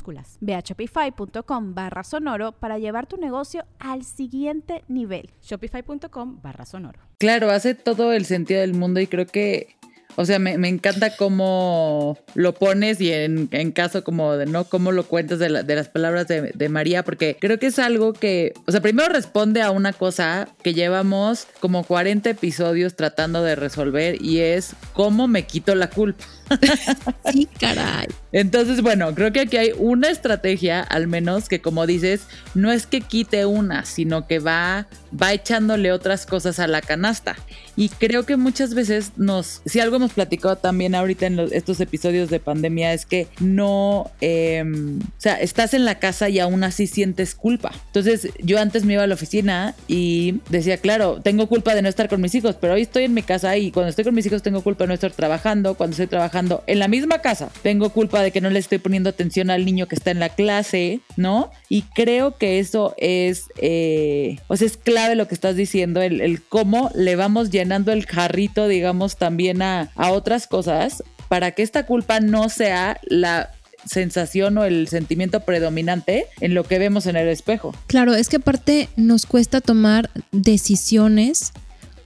Ve 0.39 0.55
a 0.55 0.59
shopify.com 0.61 1.73
barra 1.73 2.03
sonoro 2.03 2.51
para 2.53 2.77
llevar 2.77 3.07
tu 3.07 3.17
negocio 3.17 3.65
al 3.79 4.03
siguiente 4.03 4.83
nivel. 4.87 5.29
Shopify.com 5.41 6.41
barra 6.41 6.65
sonoro. 6.65 6.99
Claro, 7.17 7.51
hace 7.51 7.75
todo 7.75 8.13
el 8.13 8.25
sentido 8.25 8.61
del 8.61 8.73
mundo 8.73 8.99
y 8.99 9.07
creo 9.07 9.25
que 9.25 9.75
o 10.15 10.25
sea, 10.25 10.39
me, 10.39 10.67
encanta 10.67 11.15
cómo 11.15 12.17
lo 12.35 12.53
pones 12.53 12.99
y 13.01 13.11
en, 13.11 13.71
caso 13.71 14.03
como 14.03 14.33
de, 14.33 14.45
¿no? 14.45 14.65
Cómo 14.65 14.91
lo 14.91 15.03
cuentas 15.05 15.39
de, 15.39 15.49
las 15.49 15.89
palabras 15.89 16.27
de, 16.27 16.51
de, 16.53 16.69
María, 16.69 17.03
porque 17.03 17.37
creo 17.39 17.59
que 17.59 17.67
es 17.67 17.79
algo 17.79 18.13
que, 18.13 18.53
o 18.67 18.71
sea, 18.71 18.81
primero 18.81 19.09
responde 19.09 19.61
a 19.61 19.71
una 19.71 19.93
cosa 19.93 20.49
que 20.63 20.73
llevamos 20.73 21.47
como 21.59 21.83
40 21.83 22.29
episodios 22.29 22.95
tratando 22.95 23.43
de 23.43 23.55
resolver 23.55 24.21
y 24.21 24.39
es 24.39 24.75
cómo 24.93 25.27
me 25.27 25.43
quito 25.43 25.75
la 25.75 25.89
culpa. 25.89 26.25
sí, 27.31 27.47
caray. 27.59 28.07
Entonces, 28.31 28.81
bueno, 28.81 29.13
creo 29.13 29.31
que 29.31 29.41
aquí 29.41 29.57
hay 29.57 29.71
una 29.77 30.09
estrategia, 30.09 30.81
al 30.81 31.07
menos 31.07 31.49
que 31.49 31.61
como 31.61 31.85
dices, 31.85 32.21
no 32.55 32.71
es 32.71 32.85
que 32.85 33.01
quite 33.01 33.45
una, 33.45 33.85
sino 33.85 34.27
que 34.27 34.39
va, 34.39 34.87
va 35.19 35.33
echándole 35.33 35.91
otras 35.91 36.25
cosas 36.25 36.59
a 36.59 36.67
la 36.67 36.81
canasta. 36.81 37.35
Y 37.75 37.89
creo 37.89 38.25
que 38.25 38.37
muchas 38.37 38.73
veces 38.73 39.13
nos, 39.17 39.61
si 39.65 39.79
algo 39.79 39.95
hemos 39.95 40.13
platicado 40.13 40.57
también 40.57 40.93
ahorita 40.93 41.25
en 41.25 41.39
estos 41.51 41.79
episodios 41.79 42.29
de 42.29 42.39
pandemia, 42.39 42.93
es 42.93 43.05
que 43.05 43.27
no, 43.39 44.11
em, 44.21 44.99
o 44.99 45.21
sea, 45.21 45.35
estás 45.35 45.73
en 45.73 45.85
la 45.85 45.99
casa 45.99 46.29
y 46.29 46.39
aún 46.39 46.63
así 46.63 46.87
sientes 46.87 47.33
culpa. 47.35 47.71
Entonces, 47.87 48.29
yo 48.39 48.59
antes 48.59 48.85
me 48.85 48.93
iba 48.93 49.03
a 49.03 49.07
la 49.07 49.15
oficina 49.15 49.75
y 49.87 50.41
decía, 50.49 50.77
claro, 50.77 51.21
tengo 51.21 51.47
culpa 51.47 51.75
de 51.75 51.81
no 51.81 51.89
estar 51.89 52.09
con 52.09 52.21
mis 52.21 52.35
hijos, 52.35 52.55
pero 52.59 52.73
hoy 52.73 52.81
estoy 52.81 53.05
en 53.05 53.13
mi 53.13 53.23
casa 53.23 53.57
y 53.57 53.71
cuando 53.71 53.89
estoy 53.89 54.05
con 54.05 54.15
mis 54.15 54.25
hijos 54.25 54.41
tengo 54.41 54.61
culpa 54.61 54.83
de 54.83 54.89
no 54.89 54.93
estar 54.93 55.11
trabajando, 55.11 55.75
cuando 55.75 55.93
estoy 55.93 56.07
trabajando 56.07 56.63
en 56.67 56.79
la 56.79 56.87
misma 56.87 57.19
casa, 57.19 57.49
tengo 57.63 57.89
culpa 57.89 58.20
de 58.21 58.31
que 58.31 58.41
no 58.41 58.49
le 58.49 58.59
estoy 58.59 58.77
poniendo 58.77 59.09
atención 59.09 59.49
al 59.49 59.65
niño 59.65 59.87
que 59.87 59.95
está 59.95 60.11
en 60.11 60.19
la 60.19 60.29
clase, 60.29 61.01
¿no? 61.17 61.51
Y 61.69 61.83
creo 61.93 62.37
que 62.37 62.59
eso 62.59 62.93
es, 62.97 63.45
eh, 63.57 64.37
o 64.47 64.57
sea, 64.57 64.67
es 64.67 64.77
clave 64.77 65.15
lo 65.15 65.27
que 65.27 65.35
estás 65.35 65.55
diciendo, 65.55 66.01
el, 66.01 66.41
cómo 66.49 66.91
le 66.95 67.15
vamos 67.15 67.49
llenando 67.49 67.91
el 67.91 68.05
jarrito, 68.05 68.67
digamos, 68.67 69.17
también 69.17 69.61
a, 69.61 69.91
a 69.95 70.11
otras 70.11 70.47
cosas 70.47 71.03
para 71.27 71.51
que 71.51 71.63
esta 71.63 71.85
culpa 71.85 72.19
no 72.19 72.49
sea 72.49 72.99
la 73.03 73.51
sensación 73.85 74.57
o 74.57 74.65
el 74.65 74.87
sentimiento 74.87 75.39
predominante 75.41 76.25
en 76.39 76.53
lo 76.53 76.63
que 76.63 76.79
vemos 76.79 77.05
en 77.05 77.15
el 77.15 77.27
espejo. 77.27 77.73
Claro, 77.87 78.13
es 78.13 78.29
que 78.29 78.37
aparte 78.37 78.89
nos 78.95 79.25
cuesta 79.25 79.61
tomar 79.61 80.09
decisiones 80.31 81.53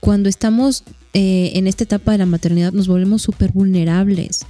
cuando 0.00 0.28
estamos 0.28 0.84
eh, 1.14 1.52
en 1.54 1.66
esta 1.66 1.84
etapa 1.84 2.12
de 2.12 2.18
la 2.18 2.26
maternidad, 2.26 2.72
nos 2.72 2.88
volvemos 2.88 3.22
súper 3.22 3.52
vulnerables. 3.52 4.46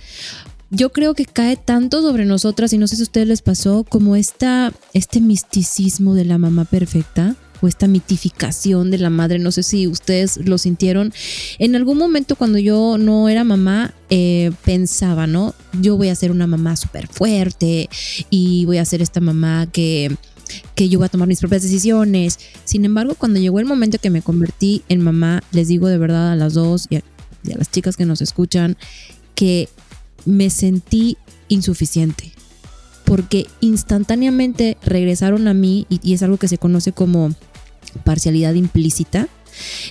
Yo 0.70 0.90
creo 0.90 1.14
que 1.14 1.26
cae 1.26 1.56
tanto 1.56 2.02
sobre 2.02 2.24
nosotras, 2.24 2.72
y 2.72 2.78
no 2.78 2.88
sé 2.88 2.96
si 2.96 3.02
a 3.02 3.04
ustedes 3.04 3.28
les 3.28 3.42
pasó, 3.42 3.84
como 3.84 4.16
esta, 4.16 4.72
este 4.92 5.20
misticismo 5.20 6.14
de 6.14 6.24
la 6.24 6.38
mamá 6.38 6.64
perfecta 6.64 7.36
o 7.62 7.68
esta 7.68 7.86
mitificación 7.86 8.90
de 8.90 8.98
la 8.98 9.08
madre, 9.08 9.38
no 9.38 9.52
sé 9.52 9.62
si 9.62 9.86
ustedes 9.86 10.36
lo 10.38 10.58
sintieron. 10.58 11.12
En 11.58 11.74
algún 11.76 11.98
momento 11.98 12.36
cuando 12.36 12.58
yo 12.58 12.98
no 12.98 13.28
era 13.28 13.44
mamá, 13.44 13.94
eh, 14.10 14.52
pensaba, 14.64 15.26
¿no? 15.26 15.54
Yo 15.80 15.96
voy 15.96 16.08
a 16.08 16.14
ser 16.14 16.30
una 16.30 16.46
mamá 16.46 16.76
súper 16.76 17.06
fuerte 17.06 17.88
y 18.28 18.64
voy 18.66 18.78
a 18.78 18.84
ser 18.84 19.02
esta 19.02 19.20
mamá 19.20 19.66
que 19.72 20.14
que 20.74 20.88
yo 20.88 20.98
voy 20.98 21.06
a 21.06 21.08
tomar 21.08 21.28
mis 21.28 21.40
propias 21.40 21.62
decisiones. 21.62 22.38
Sin 22.64 22.84
embargo, 22.84 23.14
cuando 23.16 23.40
llegó 23.40 23.58
el 23.58 23.66
momento 23.66 23.98
que 23.98 24.10
me 24.10 24.22
convertí 24.22 24.82
en 24.88 25.02
mamá, 25.02 25.42
les 25.52 25.68
digo 25.68 25.88
de 25.88 25.98
verdad 25.98 26.32
a 26.32 26.36
las 26.36 26.54
dos 26.54 26.86
y 26.90 26.96
a, 26.96 27.02
las 27.42 27.70
chicas 27.70 27.96
que 27.96 28.06
nos 28.06 28.20
escuchan, 28.20 28.76
que 29.34 29.68
me 30.26 30.50
sentí 30.50 31.16
insuficiente. 31.48 32.32
Porque 33.04 33.46
instantáneamente 33.60 34.76
regresaron 34.82 35.48
a 35.48 35.54
mí, 35.54 35.86
y 35.88 36.12
es 36.12 36.22
algo 36.22 36.36
que 36.36 36.48
se 36.48 36.58
conoce 36.58 36.92
como 36.92 37.34
parcialidad 38.04 38.54
implícita, 38.54 39.28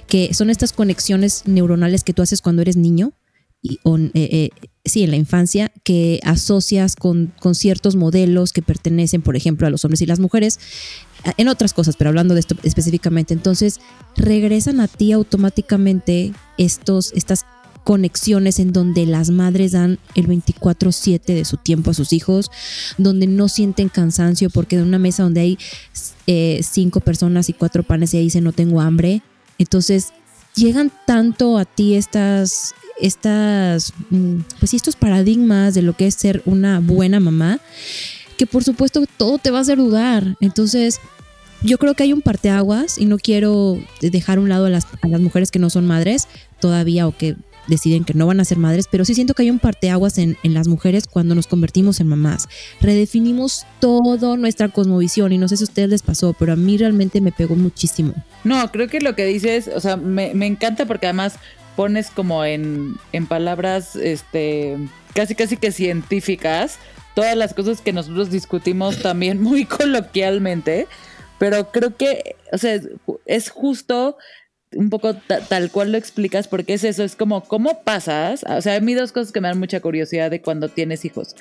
que 0.07 0.33
son 0.33 0.49
estas 0.49 0.73
conexiones 0.73 1.43
neuronales 1.45 2.03
que 2.03 2.13
tú 2.13 2.21
haces 2.21 2.41
cuando 2.41 2.61
eres 2.61 2.77
niño 2.77 3.13
y, 3.65 3.79
eh, 3.83 4.09
eh, 4.13 4.49
sí, 4.83 5.01
en 5.03 5.09
la 5.09 5.15
infancia, 5.15 5.71
que 5.83 6.19
asocias 6.23 6.95
con, 6.95 7.33
con, 7.39 7.55
ciertos 7.55 7.95
modelos 7.95 8.53
que 8.53 8.61
pertenecen, 8.61 9.23
por 9.23 9.35
ejemplo, 9.35 9.65
a 9.65 9.71
los 9.71 9.83
hombres 9.83 10.01
y 10.01 10.05
las 10.05 10.19
mujeres, 10.19 10.59
en 11.37 11.47
otras 11.47 11.73
cosas, 11.73 11.95
pero 11.97 12.09
hablando 12.09 12.35
de 12.35 12.41
esto 12.41 12.55
específicamente. 12.61 13.33
Entonces, 13.33 13.79
regresan 14.15 14.81
a 14.81 14.87
ti 14.87 15.11
automáticamente 15.13 16.31
estos, 16.59 17.11
estas 17.13 17.45
conexiones 17.85 18.59
en 18.59 18.73
donde 18.73 19.05
las 19.05 19.29
madres 19.29 19.71
dan 19.71 19.99
el 20.15 20.27
24/7 20.27 21.35
de 21.35 21.45
su 21.45 21.55
tiempo 21.55 21.91
a 21.91 21.93
sus 21.93 22.11
hijos, 22.11 22.51
donde 22.97 23.27
no 23.27 23.47
sienten 23.47 23.89
cansancio 23.89 24.49
porque 24.49 24.75
de 24.75 24.83
una 24.83 24.99
mesa 24.99 25.23
donde 25.23 25.41
hay 25.41 25.59
eh, 26.27 26.59
cinco 26.67 26.99
personas 26.99 27.47
y 27.47 27.53
cuatro 27.53 27.83
panes 27.83 28.13
y 28.13 28.17
ahí 28.17 28.23
dice 28.23 28.41
no 28.41 28.51
tengo 28.51 28.81
hambre. 28.81 29.21
Entonces 29.59 30.07
llegan 30.55 30.91
tanto 31.05 31.59
a 31.59 31.65
ti 31.65 31.93
estas, 31.93 32.73
estas, 32.99 33.93
mm, 34.09 34.39
pues 34.59 34.73
estos 34.73 34.95
paradigmas 34.95 35.75
de 35.75 35.83
lo 35.83 35.93
que 35.93 36.07
es 36.07 36.15
ser 36.15 36.41
una 36.45 36.79
buena 36.79 37.19
mamá, 37.19 37.59
que 38.35 38.47
por 38.47 38.63
supuesto 38.63 39.05
todo 39.17 39.37
te 39.37 39.51
va 39.51 39.59
a 39.59 39.61
hacer 39.61 39.77
dudar. 39.77 40.35
Entonces, 40.41 40.99
yo 41.61 41.77
creo 41.77 41.93
que 41.93 42.03
hay 42.03 42.13
un 42.13 42.21
parteaguas 42.21 42.97
y 42.97 43.05
no 43.05 43.17
quiero 43.17 43.79
dejar 44.01 44.39
a 44.39 44.41
un 44.41 44.49
lado 44.49 44.65
a 44.65 44.69
las, 44.69 44.87
a 45.01 45.07
las 45.07 45.21
mujeres 45.21 45.51
que 45.51 45.59
no 45.59 45.69
son 45.69 45.85
madres 45.85 46.27
todavía 46.59 47.07
o 47.07 47.15
que 47.15 47.35
deciden 47.67 48.03
que 48.03 48.13
no 48.13 48.27
van 48.27 48.39
a 48.39 48.45
ser 48.45 48.57
madres, 48.57 48.87
pero 48.89 49.05
sí 49.05 49.13
siento 49.15 49.33
que 49.33 49.43
hay 49.43 49.49
un 49.49 49.59
parteaguas 49.59 50.17
en, 50.17 50.37
en 50.43 50.53
las 50.53 50.67
mujeres 50.67 51.07
cuando 51.07 51.35
nos 51.35 51.47
convertimos 51.47 51.99
en 51.99 52.07
mamás. 52.07 52.47
Redefinimos 52.81 53.65
toda 53.79 54.37
nuestra 54.37 54.69
cosmovisión 54.69 55.33
y 55.33 55.37
no 55.37 55.47
sé 55.47 55.57
si 55.57 55.63
a 55.63 55.65
ustedes 55.65 55.89
les 55.89 56.01
pasó, 56.01 56.33
pero 56.33 56.53
a 56.53 56.55
mí 56.55 56.77
realmente 56.77 57.21
me 57.21 57.31
pegó 57.31 57.55
muchísimo. 57.55 58.13
No, 58.43 58.71
creo 58.71 58.87
que 58.87 58.99
lo 58.99 59.15
que 59.15 59.25
dices, 59.25 59.69
o 59.73 59.79
sea, 59.79 59.97
me, 59.97 60.33
me 60.33 60.45
encanta 60.45 60.85
porque 60.85 61.07
además 61.07 61.35
pones 61.75 62.09
como 62.09 62.45
en, 62.45 62.95
en 63.11 63.27
palabras, 63.27 63.95
este, 63.95 64.77
casi 65.13 65.35
casi 65.35 65.57
que 65.57 65.71
científicas, 65.71 66.77
todas 67.13 67.35
las 67.35 67.53
cosas 67.53 67.81
que 67.81 67.93
nosotros 67.93 68.31
discutimos 68.31 68.97
también 69.01 69.41
muy 69.41 69.65
coloquialmente, 69.65 70.87
pero 71.37 71.71
creo 71.71 71.95
que, 71.95 72.35
o 72.51 72.57
sea, 72.57 72.79
es 73.25 73.49
justo 73.49 74.17
un 74.73 74.89
poco 74.89 75.15
tal 75.15 75.71
cual 75.71 75.91
lo 75.91 75.97
explicas, 75.97 76.47
porque 76.47 76.73
es 76.73 76.83
eso, 76.83 77.03
es 77.03 77.15
como, 77.15 77.43
¿cómo 77.43 77.81
pasas? 77.83 78.43
O 78.47 78.61
sea, 78.61 78.75
a 78.75 78.79
mí 78.79 78.93
dos 78.93 79.11
cosas 79.11 79.31
que 79.31 79.41
me 79.41 79.47
dan 79.47 79.59
mucha 79.59 79.79
curiosidad 79.79 80.31
de 80.31 80.41
cuando 80.41 80.69
tienes 80.69 81.05
hijos. 81.05 81.35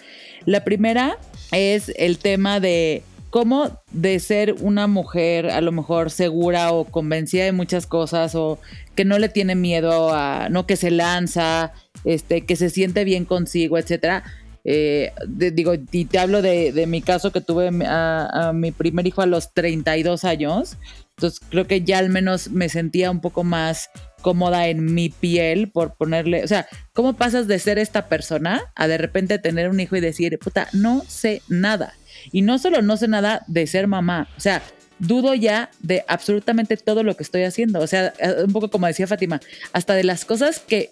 La 0.45 0.65
primera 0.65 1.19
es 1.53 1.93
el 1.97 2.19
tema 2.19 2.61
de 2.61 3.03
cómo 3.31 3.83
de 3.91 4.21
ser 4.21 4.55
una 4.61 4.87
mujer 4.87 5.51
a 5.51 5.61
lo 5.61 5.73
mejor 5.73 6.13
segura 6.13 6.71
o 6.71 6.85
convencida 6.85 7.45
de 7.45 7.51
muchas 7.51 7.87
cosas 7.87 8.37
o 8.37 8.61
que 8.95 9.05
no 9.05 9.19
le 9.19 9.29
tiene 9.29 9.57
miedo 9.57 10.15
a, 10.15 10.49
no 10.51 10.67
que 10.67 10.77
se 10.77 10.93
lanza, 10.93 11.73
este, 12.05 12.43
que 12.43 12.55
se 12.55 12.71
siente 12.71 13.03
bien 13.03 13.25
consigo, 13.25 13.77
etcétera. 13.77 14.23
Eh, 14.65 15.13
digo, 15.29 15.75
y 15.93 16.07
te 16.07 16.19
hablo 16.19 16.41
de, 16.41 16.85
mi 16.87 17.03
caso 17.03 17.33
que 17.33 17.41
tuve 17.41 17.71
a, 17.87 18.49
a 18.49 18.53
mi 18.53 18.73
primer 18.73 19.07
hijo 19.07 19.23
a 19.23 19.27
los 19.27 19.53
32 19.53 20.25
años. 20.25 20.77
Entonces 21.17 21.41
creo 21.49 21.67
que 21.67 21.83
ya 21.83 21.99
al 21.99 22.11
menos 22.11 22.51
me 22.51 22.69
sentía 22.69 23.11
un 23.11 23.21
poco 23.21 23.45
más 23.45 23.91
cómoda 24.25 24.69
en 24.69 24.95
mi 24.95 25.11
piel 25.11 25.71
por 25.71 25.97
ponerle, 25.97 26.43
o 26.43 26.49
sea, 26.49 26.67
¿cómo 26.95 27.13
pasas 27.13 27.47
de 27.47 27.59
ser 27.59 27.79
esta 27.79 28.09
persona 28.09 28.73
a 28.75 28.89
de 28.89 28.97
repente 28.97 29.39
tener 29.39 29.69
un 29.69 29.79
hijo 29.81 29.97
y 29.97 30.01
decir, 30.01 30.39
puta, 30.39 30.67
no 30.73 31.05
sé 31.07 31.43
nada? 31.49 31.93
Y 32.33 32.41
no 32.41 32.59
solo 32.59 32.81
no 32.81 32.97
sé 32.97 33.07
nada 33.07 33.45
de 33.49 33.67
ser 33.67 33.87
mamá, 33.87 34.29
o 34.39 34.41
sea, 34.41 34.63
dudo 34.99 35.35
ya 35.35 35.71
de 35.81 36.05
absolutamente 36.09 36.79
todo 36.79 37.03
lo 37.03 37.19
que 37.19 37.23
estoy 37.23 37.43
haciendo, 37.43 37.81
o 37.81 37.87
sea, 37.87 38.15
eh, 38.19 38.45
un 38.47 38.53
poco 38.53 38.71
como 38.71 38.87
decía 38.87 39.07
Fátima, 39.07 39.43
hasta 39.75 39.93
de 39.93 40.05
las 40.05 40.25
cosas 40.25 40.59
que 40.59 40.89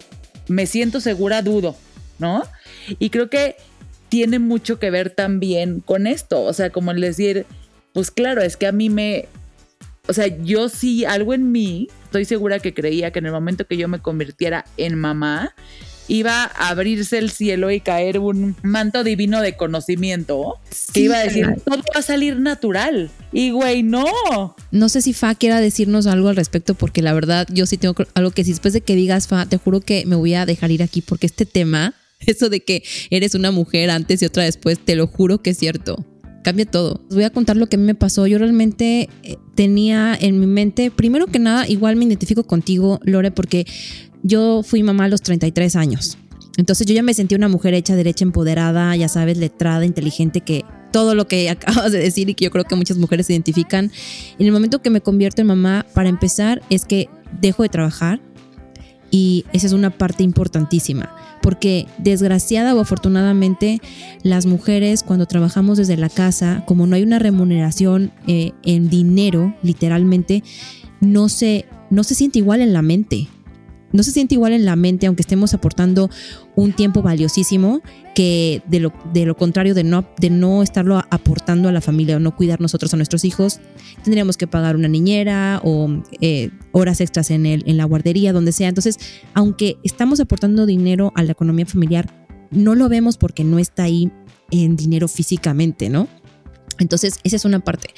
me 0.47 0.67
siento 0.67 1.01
segura 1.01 1.41
dudo, 1.41 1.75
¿no? 2.19 2.43
Y 2.99 3.09
creo 3.09 3.29
que 3.29 3.55
tiene 4.09 4.39
mucho 4.39 4.79
que 4.79 4.91
ver 4.91 5.09
también 5.09 5.79
con 5.79 6.07
esto, 6.07 6.41
o 6.41 6.53
sea, 6.53 6.69
como 6.69 6.91
el 6.91 7.01
decir, 7.01 7.45
pues 7.93 8.11
claro, 8.11 8.41
es 8.41 8.57
que 8.57 8.67
a 8.67 8.71
mí 8.71 8.89
me, 8.89 9.27
o 10.07 10.13
sea, 10.13 10.27
yo 10.27 10.69
sí, 10.69 11.05
algo 11.05 11.33
en 11.33 11.51
mí, 11.51 11.87
estoy 12.05 12.25
segura 12.25 12.59
que 12.59 12.73
creía 12.73 13.11
que 13.11 13.19
en 13.19 13.25
el 13.25 13.31
momento 13.31 13.65
que 13.65 13.77
yo 13.77 13.87
me 13.87 13.99
convirtiera 13.99 14.65
en 14.77 14.95
mamá, 14.95 15.55
iba 16.07 16.43
a 16.43 16.69
abrirse 16.69 17.17
el 17.17 17.31
cielo 17.31 17.71
y 17.71 17.79
caer 17.79 18.19
un 18.19 18.55
manto 18.61 19.03
divino 19.03 19.41
de 19.41 19.55
conocimiento 19.55 20.59
que 20.93 21.01
iba 21.01 21.17
a 21.17 21.23
decir, 21.23 21.47
todo 21.65 21.77
va 21.77 21.99
a 21.99 22.01
salir 22.01 22.39
natural. 22.39 23.09
Y 23.31 23.51
güey, 23.51 23.83
no. 23.83 24.05
No 24.71 24.89
sé 24.89 25.01
si 25.01 25.13
Fa 25.13 25.35
quiera 25.35 25.59
decirnos 25.61 26.07
algo 26.07 26.29
al 26.29 26.35
respecto, 26.35 26.75
porque 26.75 27.01
la 27.01 27.13
verdad 27.13 27.47
yo 27.51 27.65
sí 27.65 27.77
tengo 27.77 27.95
algo 28.13 28.31
que 28.31 28.43
si 28.43 28.51
después 28.51 28.73
de 28.73 28.81
que 28.81 28.95
digas 28.95 29.27
Fa, 29.27 29.45
te 29.45 29.57
juro 29.57 29.81
que 29.81 30.05
me 30.05 30.15
voy 30.15 30.33
a 30.33 30.45
dejar 30.45 30.71
ir 30.71 30.83
aquí, 30.83 31.01
porque 31.01 31.25
este 31.25 31.45
tema, 31.45 31.93
eso 32.27 32.49
de 32.49 32.61
que 32.61 32.83
eres 33.09 33.35
una 33.35 33.51
mujer 33.51 33.89
antes 33.89 34.21
y 34.21 34.25
otra 34.25 34.43
después, 34.43 34.79
te 34.79 34.95
lo 34.95 35.07
juro 35.07 35.41
que 35.41 35.51
es 35.51 35.57
cierto 35.57 36.05
cambia 36.43 36.65
todo. 36.65 37.01
Les 37.07 37.15
voy 37.15 37.23
a 37.23 37.31
contar 37.31 37.57
lo 37.57 37.67
que 37.67 37.77
a 37.77 37.79
mí 37.79 37.85
me 37.85 37.95
pasó. 37.95 38.27
Yo 38.27 38.37
realmente 38.37 39.09
eh, 39.23 39.37
tenía 39.55 40.15
en 40.19 40.39
mi 40.39 40.45
mente, 40.45 40.91
primero 40.91 41.25
que 41.25 41.39
nada, 41.39 41.67
igual 41.67 41.95
me 41.95 42.05
identifico 42.05 42.43
contigo, 42.43 42.99
Lore, 43.03 43.31
porque 43.31 43.65
yo 44.21 44.61
fui 44.61 44.83
mamá 44.83 45.05
a 45.05 45.07
los 45.07 45.21
33 45.21 45.75
años. 45.75 46.17
Entonces 46.57 46.85
yo 46.85 46.93
ya 46.93 47.01
me 47.01 47.15
sentí 47.15 47.33
una 47.33 47.47
mujer 47.47 47.73
hecha, 47.73 47.95
derecha, 47.95 48.23
empoderada, 48.23 48.95
ya 48.95 49.07
sabes, 49.07 49.37
letrada, 49.37 49.85
inteligente, 49.85 50.41
que 50.41 50.63
todo 50.91 51.15
lo 51.15 51.27
que 51.27 51.49
acabas 51.49 51.91
de 51.91 51.99
decir 51.99 52.29
y 52.29 52.35
que 52.35 52.45
yo 52.45 52.51
creo 52.51 52.65
que 52.65 52.75
muchas 52.75 52.97
mujeres 52.97 53.25
se 53.25 53.33
identifican. 53.33 53.91
En 54.37 54.45
el 54.45 54.51
momento 54.51 54.81
que 54.81 54.91
me 54.91 55.01
convierto 55.01 55.41
en 55.41 55.47
mamá, 55.47 55.85
para 55.95 56.09
empezar, 56.09 56.61
es 56.69 56.85
que 56.85 57.09
dejo 57.41 57.63
de 57.63 57.69
trabajar 57.69 58.21
y 59.13 59.45
esa 59.53 59.67
es 59.67 59.73
una 59.73 59.91
parte 59.91 60.23
importantísima 60.23 61.15
porque 61.43 61.85
desgraciada 61.99 62.73
o 62.73 62.79
afortunadamente 62.79 63.79
las 64.23 64.47
mujeres 64.47 65.03
cuando 65.03 65.27
trabajamos 65.27 65.77
desde 65.77 65.97
la 65.97 66.09
casa, 66.09 66.63
como 66.65 66.87
no 66.87 66.95
hay 66.95 67.03
una 67.03 67.19
remuneración 67.19 68.11
eh, 68.25 68.53
en 68.63 68.89
dinero, 68.89 69.53
literalmente, 69.61 70.43
no 70.99 71.29
se, 71.29 71.67
no 71.91 72.03
se 72.03 72.15
siente 72.15 72.39
igual 72.39 72.61
en 72.61 72.73
la 72.73 72.81
mente 72.81 73.27
no 73.93 74.03
se 74.03 74.11
siente 74.11 74.35
igual 74.35 74.51
en 74.51 74.65
la 74.65 74.75
mente, 74.75 75.07
aunque 75.07 75.21
estemos 75.21 75.53
aportando 75.53 76.09
un 76.55 76.73
tiempo 76.73 77.01
valiosísimo, 77.01 77.81
que 78.13 78.61
de 78.67 78.79
lo, 78.79 78.93
de 79.13 79.25
lo 79.25 79.37
contrario 79.37 79.73
de 79.73 79.83
no, 79.83 80.05
de 80.19 80.29
no 80.29 80.61
estarlo 80.61 81.01
aportando 81.09 81.69
a 81.69 81.71
la 81.71 81.79
familia 81.79 82.17
o 82.17 82.19
no 82.19 82.35
cuidar 82.35 82.59
nosotros 82.59 82.93
a 82.93 82.97
nuestros 82.97 83.23
hijos, 83.23 83.59
tendríamos 84.03 84.35
que 84.35 84.47
pagar 84.47 84.75
una 84.75 84.87
niñera 84.87 85.61
o 85.63 85.89
eh, 86.19 86.49
horas 86.71 86.99
extras 87.01 87.31
en, 87.31 87.45
el, 87.45 87.63
en 87.65 87.77
la 87.77 87.85
guardería, 87.85 88.33
donde 88.33 88.51
sea. 88.51 88.67
Entonces, 88.67 88.97
aunque 89.33 89.77
estamos 89.83 90.19
aportando 90.19 90.65
dinero 90.65 91.13
a 91.15 91.23
la 91.23 91.31
economía 91.31 91.65
familiar, 91.65 92.13
no 92.51 92.75
lo 92.75 92.89
vemos 92.89 93.17
porque 93.17 93.43
no 93.43 93.59
está 93.59 93.83
ahí 93.83 94.11
en 94.51 94.75
dinero 94.75 95.07
físicamente, 95.07 95.89
¿no? 95.89 96.07
Entonces, 96.79 97.19
esa 97.23 97.35
es 97.35 97.45
una 97.45 97.59
parte. 97.59 97.89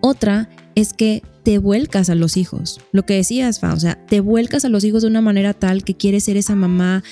Otra 0.00 0.48
es 0.74 0.92
que 0.92 1.22
te 1.42 1.58
vuelcas 1.58 2.10
a 2.10 2.14
los 2.14 2.36
hijos. 2.36 2.80
Lo 2.92 3.04
que 3.04 3.14
decías, 3.14 3.60
Fa, 3.60 3.74
o 3.74 3.80
sea, 3.80 3.98
te 4.06 4.20
vuelcas 4.20 4.64
a 4.64 4.68
los 4.68 4.84
hijos 4.84 5.02
de 5.02 5.08
una 5.08 5.20
manera 5.20 5.54
tal 5.54 5.84
que 5.84 5.94
quieres 5.94 6.24
ser 6.24 6.36
esa 6.36 6.54
mamá 6.54 7.02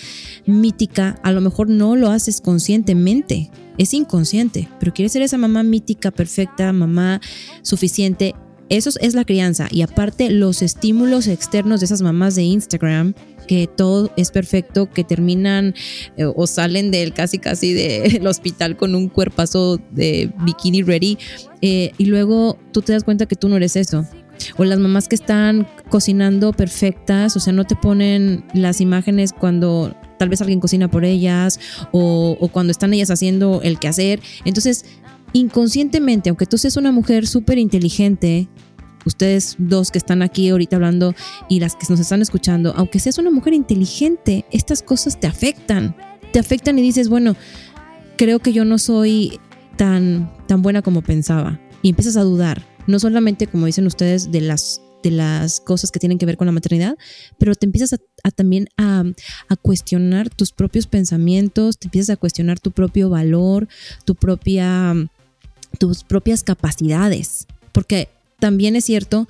mítica. 0.46 1.18
A 1.22 1.32
lo 1.32 1.40
mejor 1.40 1.68
no 1.68 1.96
lo 1.96 2.10
haces 2.10 2.40
conscientemente, 2.40 3.50
es 3.78 3.94
inconsciente, 3.94 4.68
pero 4.78 4.92
quieres 4.92 5.12
ser 5.12 5.22
esa 5.22 5.38
mamá 5.38 5.62
mítica, 5.62 6.10
perfecta, 6.10 6.72
mamá 6.72 7.20
suficiente. 7.62 8.34
Eso 8.68 8.90
es 9.00 9.14
la 9.14 9.24
crianza. 9.24 9.66
Y 9.70 9.82
aparte, 9.82 10.30
los 10.30 10.62
estímulos 10.62 11.26
externos 11.26 11.80
de 11.80 11.86
esas 11.86 12.02
mamás 12.02 12.36
de 12.36 12.44
Instagram 12.44 13.14
que 13.48 13.66
todo 13.66 14.12
es 14.16 14.30
perfecto, 14.30 14.88
que 14.88 15.02
terminan 15.02 15.74
eh, 16.16 16.24
o 16.24 16.46
salen 16.46 16.92
del 16.92 17.12
casi 17.12 17.38
casi 17.38 17.72
del 17.72 18.24
hospital 18.28 18.76
con 18.76 18.94
un 18.94 19.08
cuerpazo 19.08 19.80
de 19.90 20.30
bikini 20.44 20.84
ready 20.84 21.18
eh, 21.60 21.90
y 21.98 22.04
luego 22.04 22.60
tú 22.70 22.80
te 22.80 22.92
das 22.92 23.02
cuenta 23.02 23.26
que 23.26 23.34
tú 23.34 23.48
no 23.48 23.56
eres 23.56 23.74
eso. 23.74 24.06
O 24.56 24.64
las 24.64 24.78
mamás 24.78 25.08
que 25.08 25.14
están 25.14 25.66
cocinando 25.88 26.52
perfectas, 26.52 27.36
o 27.36 27.40
sea, 27.40 27.52
no 27.52 27.64
te 27.64 27.76
ponen 27.76 28.44
las 28.54 28.80
imágenes 28.80 29.32
cuando 29.32 29.94
tal 30.18 30.28
vez 30.28 30.40
alguien 30.40 30.60
cocina 30.60 30.88
por 30.88 31.04
ellas 31.04 31.58
o, 31.92 32.36
o 32.38 32.48
cuando 32.48 32.70
están 32.70 32.92
ellas 32.92 33.10
haciendo 33.10 33.60
el 33.62 33.78
quehacer. 33.78 34.20
Entonces, 34.44 34.84
inconscientemente, 35.32 36.28
aunque 36.28 36.46
tú 36.46 36.58
seas 36.58 36.76
una 36.76 36.92
mujer 36.92 37.26
súper 37.26 37.58
inteligente, 37.58 38.48
ustedes 39.04 39.56
dos 39.58 39.90
que 39.90 39.98
están 39.98 40.22
aquí 40.22 40.48
ahorita 40.48 40.76
hablando 40.76 41.14
y 41.48 41.60
las 41.60 41.74
que 41.74 41.86
nos 41.88 42.00
están 42.00 42.22
escuchando, 42.22 42.74
aunque 42.76 42.98
seas 42.98 43.18
una 43.18 43.30
mujer 43.30 43.54
inteligente, 43.54 44.44
estas 44.50 44.82
cosas 44.82 45.18
te 45.18 45.26
afectan. 45.26 45.96
Te 46.32 46.38
afectan 46.38 46.78
y 46.78 46.82
dices, 46.82 47.08
bueno, 47.08 47.34
creo 48.16 48.38
que 48.38 48.52
yo 48.52 48.64
no 48.64 48.78
soy 48.78 49.40
tan, 49.76 50.30
tan 50.46 50.62
buena 50.62 50.82
como 50.82 51.02
pensaba. 51.02 51.58
Y 51.82 51.88
empiezas 51.88 52.16
a 52.16 52.22
dudar, 52.22 52.62
no 52.90 52.98
solamente 52.98 53.46
como 53.46 53.66
dicen 53.66 53.86
ustedes 53.86 54.30
de 54.30 54.40
las 54.40 54.82
de 55.02 55.10
las 55.10 55.60
cosas 55.60 55.90
que 55.90 55.98
tienen 55.98 56.18
que 56.18 56.26
ver 56.26 56.36
con 56.36 56.46
la 56.46 56.52
maternidad, 56.52 56.98
pero 57.38 57.54
te 57.54 57.64
empiezas 57.64 57.94
a, 58.22 58.30
también 58.30 58.68
a, 58.76 59.04
a, 59.48 59.56
cuestionar 59.56 60.28
tus 60.28 60.52
propios 60.52 60.86
pensamientos, 60.86 61.78
te 61.78 61.86
empiezas 61.86 62.10
a 62.10 62.16
cuestionar 62.18 62.60
tu 62.60 62.70
propio 62.70 63.08
valor, 63.08 63.66
tu 64.04 64.14
propia, 64.14 64.94
tus 65.78 66.04
propias 66.04 66.42
capacidades, 66.42 67.46
porque 67.72 68.10
también 68.40 68.76
es 68.76 68.84
cierto, 68.84 69.26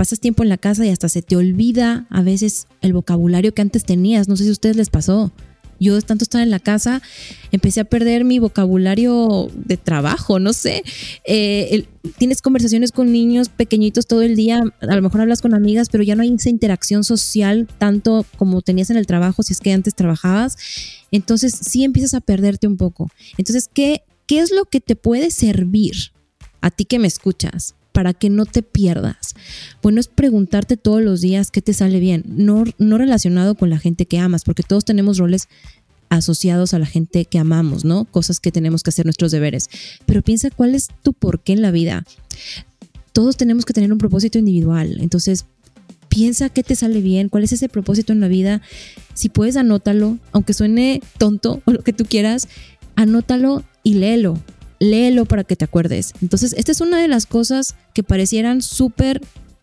pasas 0.00 0.20
tiempo 0.20 0.42
en 0.42 0.48
la 0.48 0.56
casa 0.56 0.86
y 0.86 0.88
hasta 0.88 1.10
se 1.10 1.20
te 1.20 1.36
olvida 1.36 2.06
a 2.08 2.22
veces 2.22 2.66
el 2.80 2.94
vocabulario 2.94 3.52
que 3.52 3.60
antes 3.60 3.84
tenías. 3.84 4.28
No 4.28 4.36
sé 4.36 4.44
si 4.44 4.48
a 4.48 4.52
ustedes 4.52 4.76
les 4.76 4.88
pasó. 4.88 5.30
Yo 5.80 6.00
tanto 6.02 6.24
estar 6.24 6.42
en 6.42 6.50
la 6.50 6.60
casa 6.60 7.02
empecé 7.52 7.80
a 7.80 7.84
perder 7.84 8.24
mi 8.24 8.38
vocabulario 8.38 9.50
de 9.54 9.78
trabajo, 9.78 10.38
no 10.38 10.52
sé. 10.52 10.84
Eh, 11.24 11.86
tienes 12.18 12.42
conversaciones 12.42 12.92
con 12.92 13.10
niños 13.10 13.48
pequeñitos 13.48 14.06
todo 14.06 14.22
el 14.22 14.36
día, 14.36 14.62
a 14.80 14.94
lo 14.94 15.02
mejor 15.02 15.22
hablas 15.22 15.40
con 15.40 15.54
amigas, 15.54 15.88
pero 15.90 16.04
ya 16.04 16.14
no 16.14 16.22
hay 16.22 16.32
esa 16.32 16.50
interacción 16.50 17.02
social 17.02 17.66
tanto 17.78 18.26
como 18.36 18.60
tenías 18.60 18.90
en 18.90 18.98
el 18.98 19.06
trabajo, 19.06 19.42
si 19.42 19.54
es 19.54 19.60
que 19.60 19.72
antes 19.72 19.94
trabajabas. 19.94 20.56
Entonces 21.10 21.58
sí 21.60 21.82
empiezas 21.82 22.14
a 22.14 22.20
perderte 22.20 22.66
un 22.66 22.76
poco. 22.76 23.10
Entonces, 23.38 23.68
¿qué, 23.72 24.02
qué 24.26 24.40
es 24.40 24.52
lo 24.52 24.66
que 24.66 24.80
te 24.80 24.96
puede 24.96 25.30
servir 25.30 25.94
a 26.60 26.70
ti 26.70 26.84
que 26.84 26.98
me 26.98 27.08
escuchas? 27.08 27.74
Para 28.00 28.14
que 28.14 28.30
no 28.30 28.46
te 28.46 28.62
pierdas. 28.62 29.34
Bueno, 29.82 30.00
es 30.00 30.08
preguntarte 30.08 30.78
todos 30.78 31.02
los 31.02 31.20
días 31.20 31.50
qué 31.50 31.60
te 31.60 31.74
sale 31.74 32.00
bien, 32.00 32.24
no, 32.26 32.64
no 32.78 32.96
relacionado 32.96 33.56
con 33.56 33.68
la 33.68 33.78
gente 33.78 34.06
que 34.06 34.18
amas, 34.18 34.42
porque 34.42 34.62
todos 34.62 34.86
tenemos 34.86 35.18
roles 35.18 35.48
asociados 36.08 36.72
a 36.72 36.78
la 36.78 36.86
gente 36.86 37.26
que 37.26 37.38
amamos, 37.38 37.84
¿no? 37.84 38.06
Cosas 38.06 38.40
que 38.40 38.52
tenemos 38.52 38.82
que 38.82 38.88
hacer 38.88 39.04
nuestros 39.04 39.32
deberes. 39.32 39.68
Pero 40.06 40.22
piensa 40.22 40.48
cuál 40.48 40.74
es 40.74 40.88
tu 41.02 41.12
porqué 41.12 41.52
en 41.52 41.60
la 41.60 41.72
vida. 41.72 42.06
Todos 43.12 43.36
tenemos 43.36 43.66
que 43.66 43.74
tener 43.74 43.92
un 43.92 43.98
propósito 43.98 44.38
individual. 44.38 44.96
Entonces, 45.02 45.44
piensa 46.08 46.48
qué 46.48 46.62
te 46.62 46.76
sale 46.76 47.02
bien, 47.02 47.28
cuál 47.28 47.44
es 47.44 47.52
ese 47.52 47.68
propósito 47.68 48.14
en 48.14 48.20
la 48.20 48.28
vida. 48.28 48.62
Si 49.12 49.28
puedes, 49.28 49.58
anótalo, 49.58 50.16
aunque 50.32 50.54
suene 50.54 51.02
tonto 51.18 51.60
o 51.66 51.72
lo 51.72 51.82
que 51.84 51.92
tú 51.92 52.06
quieras, 52.06 52.48
anótalo 52.96 53.62
y 53.82 53.92
léelo 53.96 54.38
léelo 54.80 55.26
para 55.26 55.44
que 55.44 55.54
te 55.54 55.64
acuerdes. 55.64 56.14
Entonces, 56.20 56.54
esta 56.54 56.72
es 56.72 56.80
una 56.80 57.00
de 57.00 57.06
las 57.06 57.26
cosas 57.26 57.76
que 57.94 58.02
parecieran 58.02 58.62
súper, 58.62 59.20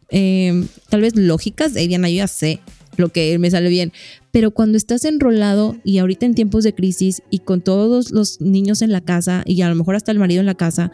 eh, 0.10 0.65
tal 0.89 1.01
vez 1.01 1.15
lógicas. 1.17 1.73
de 1.73 1.86
Diana, 1.88 2.10
yo 2.10 2.17
ya 2.17 2.27
sé 2.27 2.62
lo 2.95 3.10
que 3.10 3.38
me 3.39 3.51
sale 3.51 3.69
bien. 3.69 3.91
Pero 4.32 4.51
cuando 4.51 4.77
estás 4.77 5.03
enrolado 5.06 5.75
y 5.84 5.97
ahorita 5.97 6.25
en 6.25 6.36
tiempos 6.36 6.63
de 6.63 6.73
crisis 6.73 7.21
y 7.30 7.39
con 7.39 7.62
todos 7.62 8.12
los 8.12 8.39
niños 8.39 8.82
en 8.82 8.91
la 8.91 9.01
casa 9.01 9.43
y 9.45 9.62
a 9.62 9.69
lo 9.69 9.75
mejor 9.75 9.95
hasta 9.95 10.12
el 10.12 10.19
marido 10.19 10.39
en 10.39 10.45
la 10.45 10.56
casa, 10.56 10.91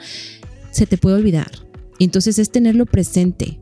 se 0.71 0.87
te 0.87 0.97
puede 0.97 1.17
olvidar. 1.17 1.51
Entonces 1.99 2.39
es 2.39 2.49
tenerlo 2.49 2.85
presente 2.85 3.59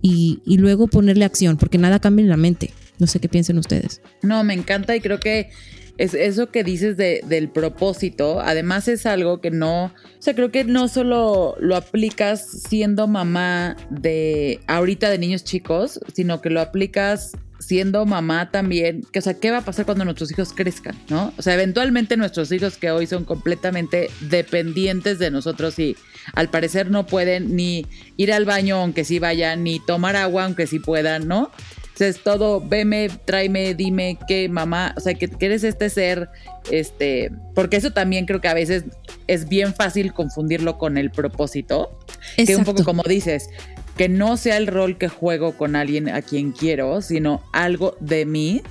y, 0.00 0.40
y 0.46 0.58
luego 0.58 0.86
ponerle 0.86 1.24
acción, 1.24 1.56
porque 1.56 1.78
nada 1.78 1.98
cambia 1.98 2.22
en 2.22 2.30
la 2.30 2.36
mente. 2.36 2.72
No 2.98 3.06
sé 3.06 3.18
qué 3.18 3.28
piensen 3.28 3.58
ustedes. 3.58 4.00
No, 4.22 4.44
me 4.44 4.54
encanta 4.54 4.94
y 4.94 5.00
creo 5.00 5.18
que 5.18 5.50
es 5.98 6.14
eso 6.14 6.50
que 6.50 6.64
dices 6.64 6.96
de, 6.96 7.20
del 7.26 7.48
propósito, 7.48 8.40
además 8.40 8.88
es 8.88 9.06
algo 9.06 9.40
que 9.40 9.50
no, 9.50 9.86
o 9.86 9.92
sea, 10.18 10.34
creo 10.34 10.50
que 10.50 10.64
no 10.64 10.88
solo 10.88 11.56
lo 11.60 11.76
aplicas 11.76 12.46
siendo 12.68 13.06
mamá 13.06 13.76
de 13.90 14.60
ahorita 14.66 15.10
de 15.10 15.18
niños 15.18 15.44
chicos, 15.44 16.00
sino 16.12 16.40
que 16.40 16.50
lo 16.50 16.60
aplicas 16.60 17.32
siendo 17.60 18.04
mamá 18.04 18.50
también, 18.50 19.02
que, 19.12 19.20
o 19.20 19.22
sea, 19.22 19.34
¿qué 19.34 19.50
va 19.50 19.58
a 19.58 19.64
pasar 19.64 19.86
cuando 19.86 20.04
nuestros 20.04 20.30
hijos 20.30 20.52
crezcan, 20.52 20.96
no? 21.08 21.32
O 21.38 21.42
sea, 21.42 21.54
eventualmente 21.54 22.16
nuestros 22.16 22.52
hijos 22.52 22.76
que 22.76 22.90
hoy 22.90 23.06
son 23.06 23.24
completamente 23.24 24.10
dependientes 24.20 25.18
de 25.18 25.30
nosotros 25.30 25.78
y 25.78 25.96
al 26.34 26.50
parecer 26.50 26.90
no 26.90 27.06
pueden 27.06 27.56
ni 27.56 27.86
ir 28.16 28.32
al 28.32 28.44
baño 28.44 28.76
aunque 28.76 29.04
sí 29.04 29.18
vayan, 29.18 29.62
ni 29.64 29.80
tomar 29.80 30.16
agua 30.16 30.44
aunque 30.44 30.66
sí 30.66 30.78
puedan, 30.78 31.26
¿no? 31.26 31.50
Es 31.98 32.22
todo, 32.22 32.60
veme, 32.60 33.08
tráeme, 33.24 33.74
dime 33.74 34.18
qué 34.26 34.48
mamá, 34.48 34.94
o 34.96 35.00
sea, 35.00 35.14
que, 35.14 35.28
quieres 35.28 35.62
eres 35.62 35.74
este 35.74 35.90
ser, 35.90 36.28
este, 36.70 37.30
porque 37.54 37.76
eso 37.76 37.92
también 37.92 38.26
creo 38.26 38.40
que 38.40 38.48
a 38.48 38.54
veces 38.54 38.84
es 39.26 39.48
bien 39.48 39.74
fácil 39.74 40.12
confundirlo 40.12 40.78
con 40.78 40.98
el 40.98 41.10
propósito, 41.10 41.98
que 42.36 42.56
un 42.56 42.64
poco 42.64 42.84
como 42.84 43.02
dices, 43.04 43.48
que 43.96 44.08
no 44.08 44.36
sea 44.36 44.56
el 44.56 44.66
rol 44.66 44.98
que 44.98 45.08
juego 45.08 45.56
con 45.56 45.76
alguien 45.76 46.08
a 46.08 46.22
quien 46.22 46.52
quiero, 46.52 47.00
sino 47.00 47.42
algo 47.52 47.96
de 48.00 48.26
mí. 48.26 48.62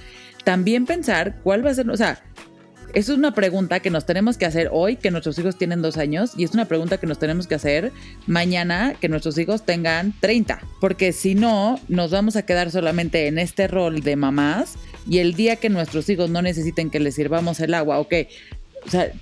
También 0.44 0.86
pensar 0.86 1.40
cuál 1.44 1.66
va 1.66 1.70
a 1.70 1.74
ser, 1.74 1.90
o 1.90 1.96
sea, 1.96 2.22
es 2.94 3.10
una 3.10 3.34
pregunta 3.34 3.80
que 3.80 3.90
nos 3.90 4.06
tenemos 4.06 4.38
que 4.38 4.46
hacer 4.46 4.70
hoy, 4.72 4.98
que 4.98 5.10
nuestros 5.10 5.38
hijos 5.40 5.58
tienen 5.58 5.82
dos 5.82 5.98
años, 5.98 6.34
y 6.38 6.44
es 6.44 6.52
una 6.52 6.66
pregunta 6.66 7.00
que 7.00 7.08
nos 7.08 7.18
tenemos 7.18 7.48
que 7.48 7.56
hacer 7.56 7.92
mañana, 8.28 8.94
que 9.00 9.10
nuestros 9.10 9.38
hijos 9.40 9.66
tengan 9.66 10.14
30. 10.20 10.62
Porque 10.80 11.12
si 11.12 11.34
no, 11.34 11.80
nos 11.88 12.12
vamos 12.12 12.36
a 12.36 12.46
quedar 12.46 12.70
solamente 12.70 13.28
en 13.28 13.40
este 13.40 13.68
rol 13.68 14.02
de 14.02 14.16
mamás 14.16 14.76
y 15.08 15.20
el 15.20 15.34
día 15.34 15.56
que 15.56 15.70
nuestros 15.70 16.08
hijos 16.10 16.30
no 16.30 16.42
necesiten 16.42 16.92
que 16.92 17.00
les 17.00 17.16
sirvamos 17.16 17.60
el 17.60 17.74
agua 17.74 18.00
o 18.00 18.08
que, 18.08 18.30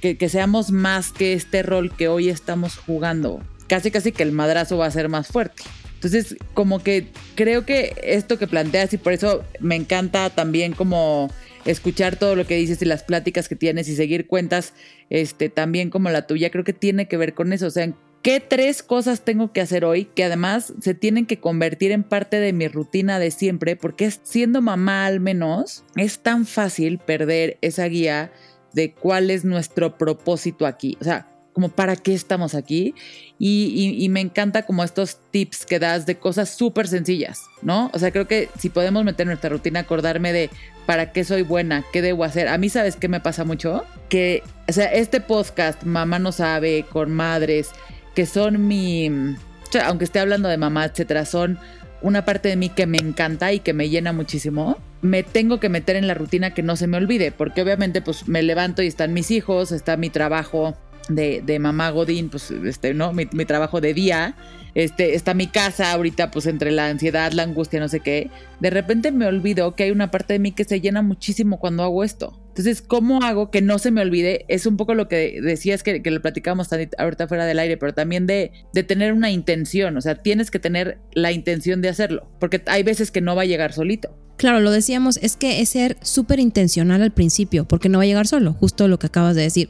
que 0.01 0.29
seamos 0.29 0.71
más 0.71 1.12
que 1.12 1.34
este 1.34 1.63
rol 1.63 1.95
que 1.95 2.10
hoy 2.10 2.29
estamos 2.29 2.75
jugando. 2.77 3.41
Casi, 3.67 3.89
casi 3.89 4.12
que 4.12 4.23
el 4.23 4.34
madrazo 4.34 4.77
va 4.77 4.88
a 4.88 4.91
ser 4.91 5.07
más 5.07 5.27
fuerte. 5.27 5.63
Entonces, 5.95 6.36
como 6.55 6.79
que 6.79 7.07
creo 7.36 7.63
que 7.65 7.95
esto 8.03 8.38
que 8.38 8.47
planteas 8.47 8.91
y 8.91 8.97
por 8.97 9.13
eso 9.13 9.43
me 9.60 9.75
encanta 9.75 10.31
también 10.31 10.73
como 10.73 11.29
escuchar 11.65 12.15
todo 12.15 12.36
lo 12.36 12.45
que 12.45 12.56
dices 12.56 12.82
y 12.82 12.86
las 12.86 13.04
pláticas 13.04 13.50
que 13.50 13.56
tienes 13.56 13.88
y 13.88 13.95
seguir 13.95 14.28
cuentas 14.28 14.74
este, 15.10 15.50
también 15.50 15.89
como 15.89 16.10
la 16.10 16.28
tuya, 16.28 16.50
creo 16.50 16.63
que 16.63 16.74
tiene 16.74 17.08
que 17.08 17.17
ver 17.17 17.34
con 17.34 17.54
eso. 17.54 17.67
O 17.67 17.71
sea, 17.71 17.93
¿qué 18.21 18.39
tres 18.39 18.84
cosas 18.84 19.21
tengo 19.21 19.52
que 19.52 19.62
hacer 19.62 19.86
hoy 19.86 20.06
que 20.06 20.24
además 20.24 20.74
se 20.82 20.93
tienen 20.93 21.26
que 21.26 21.39
convertir 21.39 21.91
en 21.91 22.04
parte 22.04 22.39
de 22.39 22.54
mi 22.54 22.67
rutina 22.67 23.19
de 23.19 23.32
siempre? 23.32 23.76
Porque 23.76 24.12
siendo 24.12 24.62
mamá 24.62 25.06
al 25.06 25.19
menos, 25.19 25.84
es 25.95 26.19
tan 26.19 26.45
fácil 26.45 27.00
perder 27.00 27.58
esa 27.62 27.86
guía 27.86 28.32
de 28.74 28.93
cuál 28.93 29.30
es 29.30 29.43
nuestro 29.43 29.97
propósito 29.97 30.65
aquí. 30.65 30.97
O 31.02 31.04
sea, 31.04 31.30
como 31.53 31.69
para 31.69 31.95
qué 31.95 32.13
estamos 32.13 32.55
aquí. 32.55 32.95
Y, 33.39 34.07
me 34.09 34.21
encanta 34.21 34.63
como 34.63 34.83
estos 34.83 35.17
tips 35.31 35.65
que 35.65 35.79
das 35.79 36.05
de 36.05 36.15
cosas 36.15 36.49
súper 36.49 36.87
sencillas, 36.87 37.45
¿no? 37.61 37.89
O 37.93 37.99
sea, 37.99 38.11
creo 38.11 38.27
que 38.27 38.49
si 38.59 38.69
podemos 38.69 39.03
meter 39.03 39.23
en 39.23 39.29
nuestra 39.29 39.49
rutina, 39.49 39.79
acordarme 39.79 40.31
de 40.31 40.49
para 40.85 41.11
qué 41.11 41.23
soy 41.23 41.41
buena, 41.41 41.83
qué 41.91 42.01
debo 42.01 42.23
hacer. 42.23 42.47
A 42.47 42.57
mí, 42.57 42.69
¿sabes 42.69 42.95
qué 42.95 43.07
me 43.07 43.19
pasa 43.19 43.43
mucho? 43.43 43.83
Que, 44.09 44.43
o 44.69 44.73
sea, 44.73 44.85
este 44.93 45.21
podcast, 45.21 45.83
Mamá 45.83 46.19
no 46.19 46.31
sabe, 46.31 46.85
con 46.91 47.11
madres, 47.11 47.69
que 48.13 48.25
son 48.25 48.67
mi, 48.67 49.09
o 49.09 49.71
sea, 49.71 49.87
aunque 49.87 50.05
esté 50.05 50.19
hablando 50.19 50.49
de 50.49 50.57
mamá, 50.57 50.85
etcétera, 50.85 51.25
son 51.25 51.57
una 52.01 52.25
parte 52.25 52.49
de 52.49 52.55
mí 52.55 52.69
que 52.69 52.87
me 52.87 52.97
encanta 52.97 53.53
y 53.53 53.59
que 53.59 53.73
me 53.73 53.89
llena 53.89 54.11
muchísimo, 54.11 54.77
me 55.01 55.23
tengo 55.23 55.59
que 55.59 55.69
meter 55.69 55.95
en 55.95 56.07
la 56.07 56.13
rutina 56.13 56.53
que 56.53 56.63
no 56.63 56.75
se 56.75 56.87
me 56.87 56.97
olvide, 56.97 57.31
porque 57.31 57.61
obviamente 57.61 58.01
pues 58.01 58.27
me 58.27 58.41
levanto 58.43 58.81
y 58.81 58.87
están 58.87 59.13
mis 59.13 59.31
hijos, 59.31 59.71
está 59.71 59.97
mi 59.97 60.09
trabajo, 60.09 60.75
de, 61.09 61.41
de 61.45 61.59
mamá 61.59 61.89
Godín, 61.89 62.29
pues, 62.29 62.51
este, 62.51 62.93
¿no? 62.93 63.13
Mi, 63.13 63.27
mi, 63.31 63.45
trabajo 63.45 63.81
de 63.81 63.93
día, 63.93 64.35
este, 64.75 65.15
está 65.15 65.33
mi 65.33 65.47
casa 65.47 65.91
ahorita, 65.91 66.31
pues, 66.31 66.45
entre 66.45 66.71
la 66.71 66.87
ansiedad, 66.87 67.31
la 67.31 67.43
angustia, 67.43 67.79
no 67.79 67.87
sé 67.87 67.99
qué. 67.99 68.29
De 68.59 68.69
repente 68.69 69.11
me 69.11 69.25
olvido 69.25 69.75
que 69.75 69.83
hay 69.83 69.91
una 69.91 70.11
parte 70.11 70.33
de 70.33 70.39
mí 70.39 70.51
que 70.51 70.63
se 70.63 70.81
llena 70.81 71.01
muchísimo 71.01 71.59
cuando 71.59 71.83
hago 71.83 72.03
esto. 72.03 72.39
Entonces, 72.49 72.81
¿cómo 72.81 73.23
hago 73.23 73.49
que 73.49 73.61
no 73.61 73.79
se 73.79 73.91
me 73.91 74.01
olvide? 74.01 74.45
Es 74.49 74.65
un 74.65 74.75
poco 74.75 74.93
lo 74.93 75.07
que 75.07 75.39
decías 75.41 75.83
que, 75.83 76.01
que 76.03 76.11
lo 76.11 76.21
platicamos 76.21 76.69
ahorita 76.71 77.27
fuera 77.27 77.45
del 77.45 77.59
aire, 77.59 77.77
pero 77.77 77.93
también 77.93 78.27
de, 78.27 78.51
de 78.73 78.83
tener 78.83 79.13
una 79.13 79.31
intención. 79.31 79.95
O 79.95 80.01
sea, 80.01 80.15
tienes 80.15 80.51
que 80.51 80.59
tener 80.59 80.99
la 81.13 81.31
intención 81.31 81.81
de 81.81 81.89
hacerlo, 81.89 82.29
porque 82.39 82.61
hay 82.67 82.83
veces 82.83 83.09
que 83.09 83.21
no 83.21 83.35
va 83.35 83.43
a 83.43 83.45
llegar 83.45 83.71
solito. 83.71 84.17
Claro, 84.35 84.59
lo 84.59 84.71
decíamos, 84.71 85.17
es 85.17 85.37
que 85.37 85.61
es 85.61 85.69
ser 85.69 85.97
súper 86.01 86.39
intencional 86.39 87.01
al 87.03 87.11
principio, 87.11 87.65
porque 87.65 87.89
no 87.89 87.99
va 87.99 88.05
a 88.05 88.07
llegar 88.07 88.27
solo, 88.27 88.53
justo 88.53 88.87
lo 88.87 88.97
que 88.97 89.07
acabas 89.07 89.35
de 89.35 89.43
decir 89.43 89.69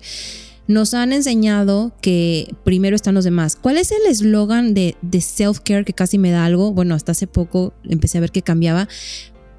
nos 0.67 0.93
han 0.93 1.11
enseñado 1.11 1.91
que 2.01 2.55
primero 2.63 2.95
están 2.95 3.15
los 3.15 3.23
demás. 3.23 3.57
¿Cuál 3.59 3.77
es 3.77 3.91
el 3.91 4.05
eslogan 4.07 4.73
de, 4.73 4.95
self-care 5.11 5.85
que 5.85 5.93
casi 5.93 6.17
me 6.17 6.31
da 6.31 6.45
algo? 6.45 6.71
Bueno, 6.71 6.95
hasta 6.95 7.11
hace 7.11 7.27
poco 7.27 7.73
empecé 7.83 8.17
a 8.17 8.21
ver 8.21 8.31
que 8.31 8.41
cambiaba. 8.41 8.87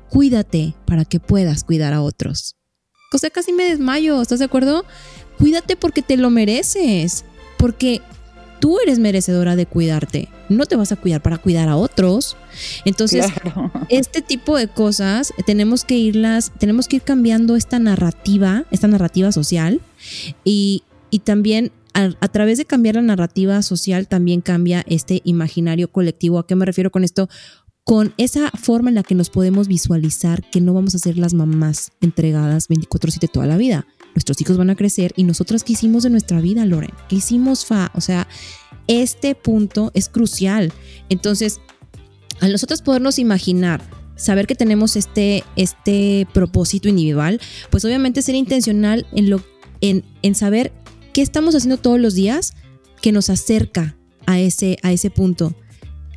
Cuídate 0.08 0.74
para 0.86 1.04
que 1.04 1.20
puedas 1.20 1.64
cuidar 1.64 1.92
a 1.92 2.02
otros. 2.02 2.56
O 3.12 3.18
sea, 3.18 3.30
casi 3.30 3.52
me 3.52 3.64
desmayo, 3.64 4.22
¿estás 4.22 4.38
de 4.38 4.46
acuerdo? 4.46 4.84
Cuídate 5.38 5.76
porque 5.76 6.02
te 6.02 6.16
lo 6.16 6.30
mereces. 6.30 7.24
Porque 7.58 8.00
tú 8.62 8.78
eres 8.80 8.98
merecedora 8.98 9.56
de 9.56 9.66
cuidarte. 9.66 10.28
No 10.48 10.66
te 10.66 10.76
vas 10.76 10.92
a 10.92 10.96
cuidar 10.96 11.20
para 11.20 11.38
cuidar 11.38 11.68
a 11.68 11.76
otros. 11.76 12.36
Entonces, 12.84 13.26
este 13.88 14.22
tipo 14.22 14.56
de 14.56 14.68
cosas 14.68 15.32
tenemos 15.46 15.84
que 15.84 15.96
irlas, 15.96 16.52
tenemos 16.58 16.88
que 16.88 16.96
ir 16.96 17.02
cambiando 17.02 17.56
esta 17.56 17.78
narrativa, 17.78 18.64
esta 18.70 18.86
narrativa 18.86 19.32
social 19.32 19.80
y, 20.44 20.84
y 21.12 21.20
también 21.20 21.70
a, 21.92 22.28
través 22.28 22.56
de 22.56 22.64
cambiar 22.64 22.94
la 22.94 23.02
narrativa 23.02 23.60
social 23.60 24.08
también 24.08 24.40
cambia 24.40 24.82
este 24.88 25.20
imaginario 25.24 25.92
colectivo. 25.92 26.38
¿A 26.38 26.46
qué 26.46 26.56
me 26.56 26.64
refiero 26.64 26.90
con 26.90 27.04
esto? 27.04 27.28
Con 27.84 28.14
esa 28.16 28.50
forma 28.50 28.88
en 28.88 28.94
la 28.94 29.02
que 29.02 29.14
nos 29.14 29.28
podemos 29.28 29.68
visualizar 29.68 30.42
que 30.50 30.62
no 30.62 30.72
vamos 30.72 30.94
a 30.94 30.98
ser 30.98 31.18
las 31.18 31.34
mamás 31.34 31.92
entregadas 32.00 32.68
24/7 32.68 33.28
toda 33.28 33.46
la 33.46 33.58
vida. 33.58 33.86
Nuestros 34.14 34.40
hijos 34.40 34.56
van 34.56 34.70
a 34.70 34.74
crecer 34.74 35.12
y 35.16 35.24
nosotras 35.24 35.64
qué 35.64 35.74
hicimos 35.74 36.02
de 36.02 36.10
nuestra 36.10 36.40
vida, 36.40 36.64
Loren? 36.64 36.92
¿Qué 37.10 37.16
hicimos, 37.16 37.66
Fa? 37.66 37.90
O 37.94 38.00
sea, 38.00 38.26
este 38.86 39.34
punto 39.34 39.90
es 39.92 40.08
crucial. 40.08 40.72
Entonces, 41.10 41.60
al 42.40 42.52
nosotros 42.52 42.80
podernos 42.80 43.18
imaginar 43.18 43.82
saber 44.16 44.46
que 44.46 44.54
tenemos 44.54 44.96
este, 44.96 45.44
este 45.56 46.26
propósito 46.32 46.88
individual, 46.88 47.38
pues 47.70 47.84
obviamente 47.84 48.22
ser 48.22 48.34
intencional 48.34 49.06
en, 49.12 49.28
lo, 49.28 49.42
en, 49.80 50.04
en 50.22 50.34
saber 50.34 50.72
¿Qué 51.12 51.20
estamos 51.22 51.54
haciendo 51.54 51.76
todos 51.76 52.00
los 52.00 52.14
días 52.14 52.54
que 53.00 53.12
nos 53.12 53.28
acerca 53.28 53.96
a 54.26 54.40
ese, 54.40 54.78
a 54.82 54.92
ese 54.92 55.10
punto? 55.10 55.54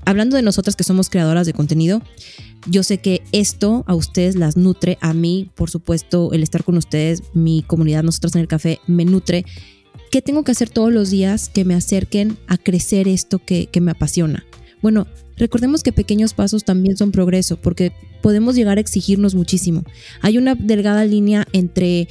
hablando 0.05 0.35
de 0.35 0.43
nosotras 0.43 0.75
que 0.75 0.83
somos 0.83 1.09
creadoras 1.09 1.45
de 1.45 1.53
contenido, 1.53 2.01
yo 2.67 2.83
sé 2.83 2.99
que 2.99 3.21
esto 3.31 3.83
a 3.87 3.95
ustedes 3.95 4.35
las 4.35 4.55
nutre, 4.55 4.97
a 5.01 5.13
mí, 5.13 5.51
por 5.55 5.69
supuesto, 5.69 6.31
el 6.31 6.43
estar 6.43 6.63
con 6.63 6.77
ustedes, 6.77 7.23
mi 7.33 7.63
comunidad, 7.63 8.03
nosotras 8.03 8.35
en 8.35 8.41
el 8.41 8.47
café, 8.47 8.79
me 8.87 9.05
nutre. 9.05 9.45
¿Qué 10.11 10.21
tengo 10.21 10.43
que 10.43 10.51
hacer 10.51 10.69
todos 10.69 10.93
los 10.93 11.09
días 11.09 11.49
que 11.49 11.65
me 11.65 11.73
acerquen 11.73 12.37
a 12.47 12.57
crecer 12.57 13.07
esto 13.07 13.39
que, 13.39 13.67
que 13.67 13.81
me 13.81 13.91
apasiona? 13.91 14.45
Bueno, 14.81 15.07
recordemos 15.37 15.83
que 15.83 15.91
pequeños 15.91 16.33
pasos 16.33 16.63
también 16.63 16.97
son 16.97 17.11
progreso, 17.11 17.57
porque 17.57 17.91
podemos 18.21 18.55
llegar 18.55 18.77
a 18.77 18.81
exigirnos 18.81 19.35
muchísimo. 19.35 19.83
Hay 20.21 20.37
una 20.37 20.55
delgada 20.55 21.05
línea 21.05 21.47
entre 21.51 22.07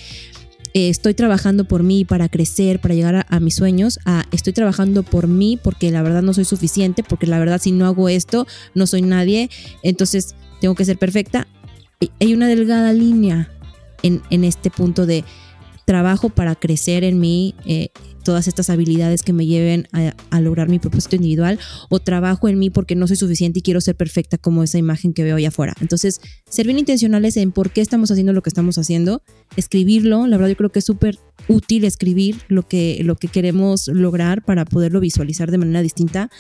eh, 0.74 0.88
estoy 0.88 1.14
trabajando 1.14 1.64
por 1.64 1.84
mí 1.84 2.04
para 2.04 2.28
crecer, 2.28 2.80
para 2.80 2.94
llegar 2.94 3.26
a, 3.28 3.40
mis 3.40 3.54
sueños, 3.54 4.00
estoy 4.32 4.52
trabajando 4.52 5.04
por 5.04 5.28
mí 5.28 5.56
porque 5.62 5.92
la 5.92 6.02
verdad 6.02 6.20
no 6.20 6.34
soy 6.34 6.44
suficiente, 6.44 7.04
porque 7.04 7.28
la 7.28 7.38
verdad 7.38 7.60
si 7.60 7.70
no 7.70 7.87
hago 7.87 8.08
esto, 8.08 8.46
no 8.74 8.88
soy 8.88 9.02
nadie, 9.02 9.50
entonces 9.82 10.34
tengo 10.60 10.74
que 10.74 10.84
ser 10.84 10.98
perfecta. 10.98 11.46
Hay 12.20 12.34
una 12.34 12.48
delgada 12.48 12.92
línea 12.92 13.48
en, 14.02 14.20
en 14.30 14.42
este 14.42 14.68
punto 14.68 15.06
de 15.06 15.24
trabajo 15.85 16.31
para 16.31 16.55
crecer 16.55 17.05
en 17.05 17.20
mí, 17.20 17.55
eh, 17.66 17.88
todas 18.25 18.49
estas 18.49 18.70
habilidades 18.70 19.23
que 19.23 19.33
me 19.33 19.47
lleven 19.47 19.87
a, 19.92 20.40
lograr 20.40 20.68
mi 20.68 20.79
propósito 20.79 21.16
individual 21.16 21.59
o 21.90 22.01
trabajo 22.01 22.49
en 22.49 22.59
mí 22.59 22.70
porque 22.70 22.97
no 22.97 23.07
soy 23.07 23.16
suficiente 23.16 23.61
y 23.61 23.62
quiero 23.62 23.81
ser 23.81 23.94
perfecta 23.94 24.38
como 24.38 24.62
esa 24.62 24.79
imagen 24.79 25.12
que 25.12 25.23
veo 25.23 25.37
allá 25.37 25.49
afuera. 25.49 25.75
Entonces, 25.81 26.20
ser 26.49 26.66
bien 26.66 26.79
intencionales 26.79 27.37
en 27.37 27.53
por 27.53 27.70
qué 27.70 27.83
estamos 27.83 28.11
haciendo 28.11 28.33
lo 28.33 28.42
que 28.42 28.51
estamos 28.51 28.79
haciendo, 28.79 29.23
escribirlo, 29.57 30.27
la 30.27 30.37
verdad 30.37 30.51
yo 30.51 30.57
creo 30.57 30.73
que 30.73 30.81
es 30.81 30.85
súper 30.85 31.18
útil 31.49 31.85
escribir 31.85 32.37
lo 32.49 32.66
que, 32.66 33.01
lo 33.05 33.16
que 33.16 33.29
queremos 33.29 33.88
lograr 33.88 34.42
para 34.42 34.64
poderlo 34.64 35.01
visualizar 35.01 35.51
de 35.51 35.59
manera 35.59 35.83
distinta. 35.83 36.31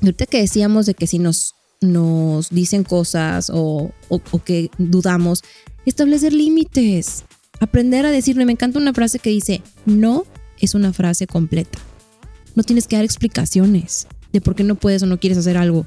ahorita 0.00 0.26
que 0.26 0.40
decíamos 0.40 0.86
de 0.86 0.94
que 0.94 1.06
si 1.06 1.18
nos, 1.18 1.54
nos 1.82 2.48
dicen 2.48 2.84
cosas 2.84 3.50
o, 3.52 3.92
o 4.08 4.44
que 4.44 4.70
dudamos, 4.78 5.42
establecer 5.84 6.32
límites 6.32 7.24
Aprender 7.60 8.06
a 8.06 8.10
decirle, 8.10 8.46
me 8.46 8.52
encanta 8.52 8.78
una 8.78 8.94
frase 8.94 9.18
que 9.18 9.30
dice, 9.30 9.62
no 9.84 10.24
es 10.58 10.74
una 10.74 10.92
frase 10.92 11.26
completa. 11.26 11.78
No 12.54 12.62
tienes 12.62 12.86
que 12.86 12.96
dar 12.96 13.04
explicaciones 13.04 14.06
de 14.32 14.40
por 14.40 14.54
qué 14.54 14.64
no 14.64 14.74
puedes 14.74 15.02
o 15.02 15.06
no 15.06 15.20
quieres 15.20 15.38
hacer 15.38 15.56
algo. 15.56 15.86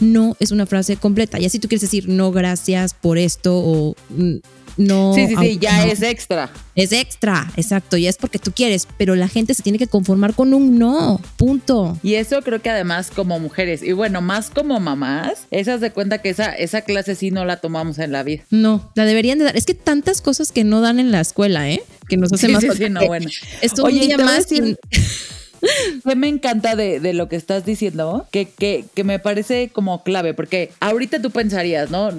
No 0.00 0.36
es 0.40 0.50
una 0.50 0.66
frase 0.66 0.96
completa. 0.96 1.40
Y 1.40 1.46
así 1.46 1.58
tú 1.58 1.68
quieres 1.68 1.82
decir, 1.82 2.08
no, 2.08 2.32
gracias 2.32 2.94
por 2.94 3.16
esto 3.16 3.56
o 3.56 3.94
mm, 4.10 4.36
no. 4.76 5.14
Sí, 5.14 5.26
sí, 5.28 5.34
sí, 5.38 5.58
ya 5.60 5.86
es 5.86 6.02
extra. 6.02 6.50
Es 6.74 6.92
extra, 6.92 7.50
exacto, 7.56 7.96
ya 7.96 8.10
es 8.10 8.16
porque 8.16 8.38
tú 8.38 8.52
quieres, 8.52 8.88
pero 8.98 9.14
la 9.14 9.28
gente 9.28 9.54
se 9.54 9.62
tiene 9.62 9.78
que 9.78 9.86
conformar 9.86 10.34
con 10.34 10.54
un 10.54 10.78
no, 10.78 11.20
punto. 11.36 11.98
Y 12.02 12.14
eso 12.14 12.42
creo 12.42 12.60
que 12.60 12.70
además 12.70 13.10
como 13.14 13.38
mujeres, 13.38 13.82
y 13.82 13.92
bueno, 13.92 14.20
más 14.20 14.50
como 14.50 14.80
mamás, 14.80 15.46
esas 15.50 15.80
de 15.80 15.92
cuenta 15.92 16.18
que 16.18 16.30
esa, 16.30 16.52
esa 16.52 16.82
clase 16.82 17.14
sí 17.14 17.30
no 17.30 17.44
la 17.44 17.58
tomamos 17.58 17.98
en 17.98 18.12
la 18.12 18.22
vida. 18.22 18.42
No, 18.50 18.90
la 18.94 19.04
deberían 19.04 19.38
de 19.38 19.44
dar. 19.44 19.56
Es 19.56 19.66
que 19.66 19.74
tantas 19.74 20.20
cosas 20.20 20.52
que 20.52 20.64
no 20.64 20.80
dan 20.80 20.98
en 20.98 21.12
la 21.12 21.20
escuela, 21.20 21.70
¿eh? 21.70 21.82
Que 22.08 22.16
nos 22.16 22.32
hace 22.32 22.48
más 22.48 22.62
sí, 22.62 22.68
sí, 22.76 22.90
no, 22.90 23.06
bueno. 23.06 23.28
Esto 23.60 23.84
Oye, 23.84 24.00
un 24.00 24.06
día 24.06 24.18
más. 24.18 24.46
me 26.16 26.28
encanta 26.28 26.76
de, 26.76 27.12
lo 27.12 27.28
que 27.28 27.36
estás 27.36 27.64
diciendo, 27.64 28.26
que, 28.30 28.46
que, 28.46 28.84
que, 28.94 29.04
me 29.04 29.18
parece 29.18 29.70
como 29.72 30.02
clave, 30.02 30.34
porque 30.34 30.70
ahorita 30.80 31.20
tú 31.20 31.30
pensarías, 31.30 31.90
¿no? 31.90 32.10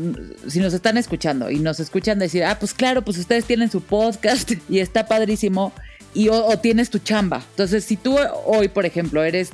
Si 0.48 0.60
nos 0.60 0.74
están 0.74 0.98
escuchando 0.98 1.50
y 1.50 1.60
nos 1.60 1.80
escuchan 1.80 2.20
decir, 2.20 2.44
ah, 2.44 2.58
pues 2.60 2.74
claro, 2.74 3.04
pues 3.04 3.18
ustedes 3.18 3.46
tienen 3.46 3.70
su 3.72 3.82
podcast 3.82 4.52
y 4.70 4.80
está 4.80 5.08
padrísimo 5.08 5.74
y 6.16 6.30
o, 6.30 6.58
tienes 6.58 6.90
tu 6.90 7.00
chamba. 7.00 7.44
Entonces, 7.52 7.84
si 7.84 7.98
tú 7.98 8.16
hoy, 8.46 8.70
por 8.70 8.86
ejemplo, 8.86 9.24
eres 9.24 9.52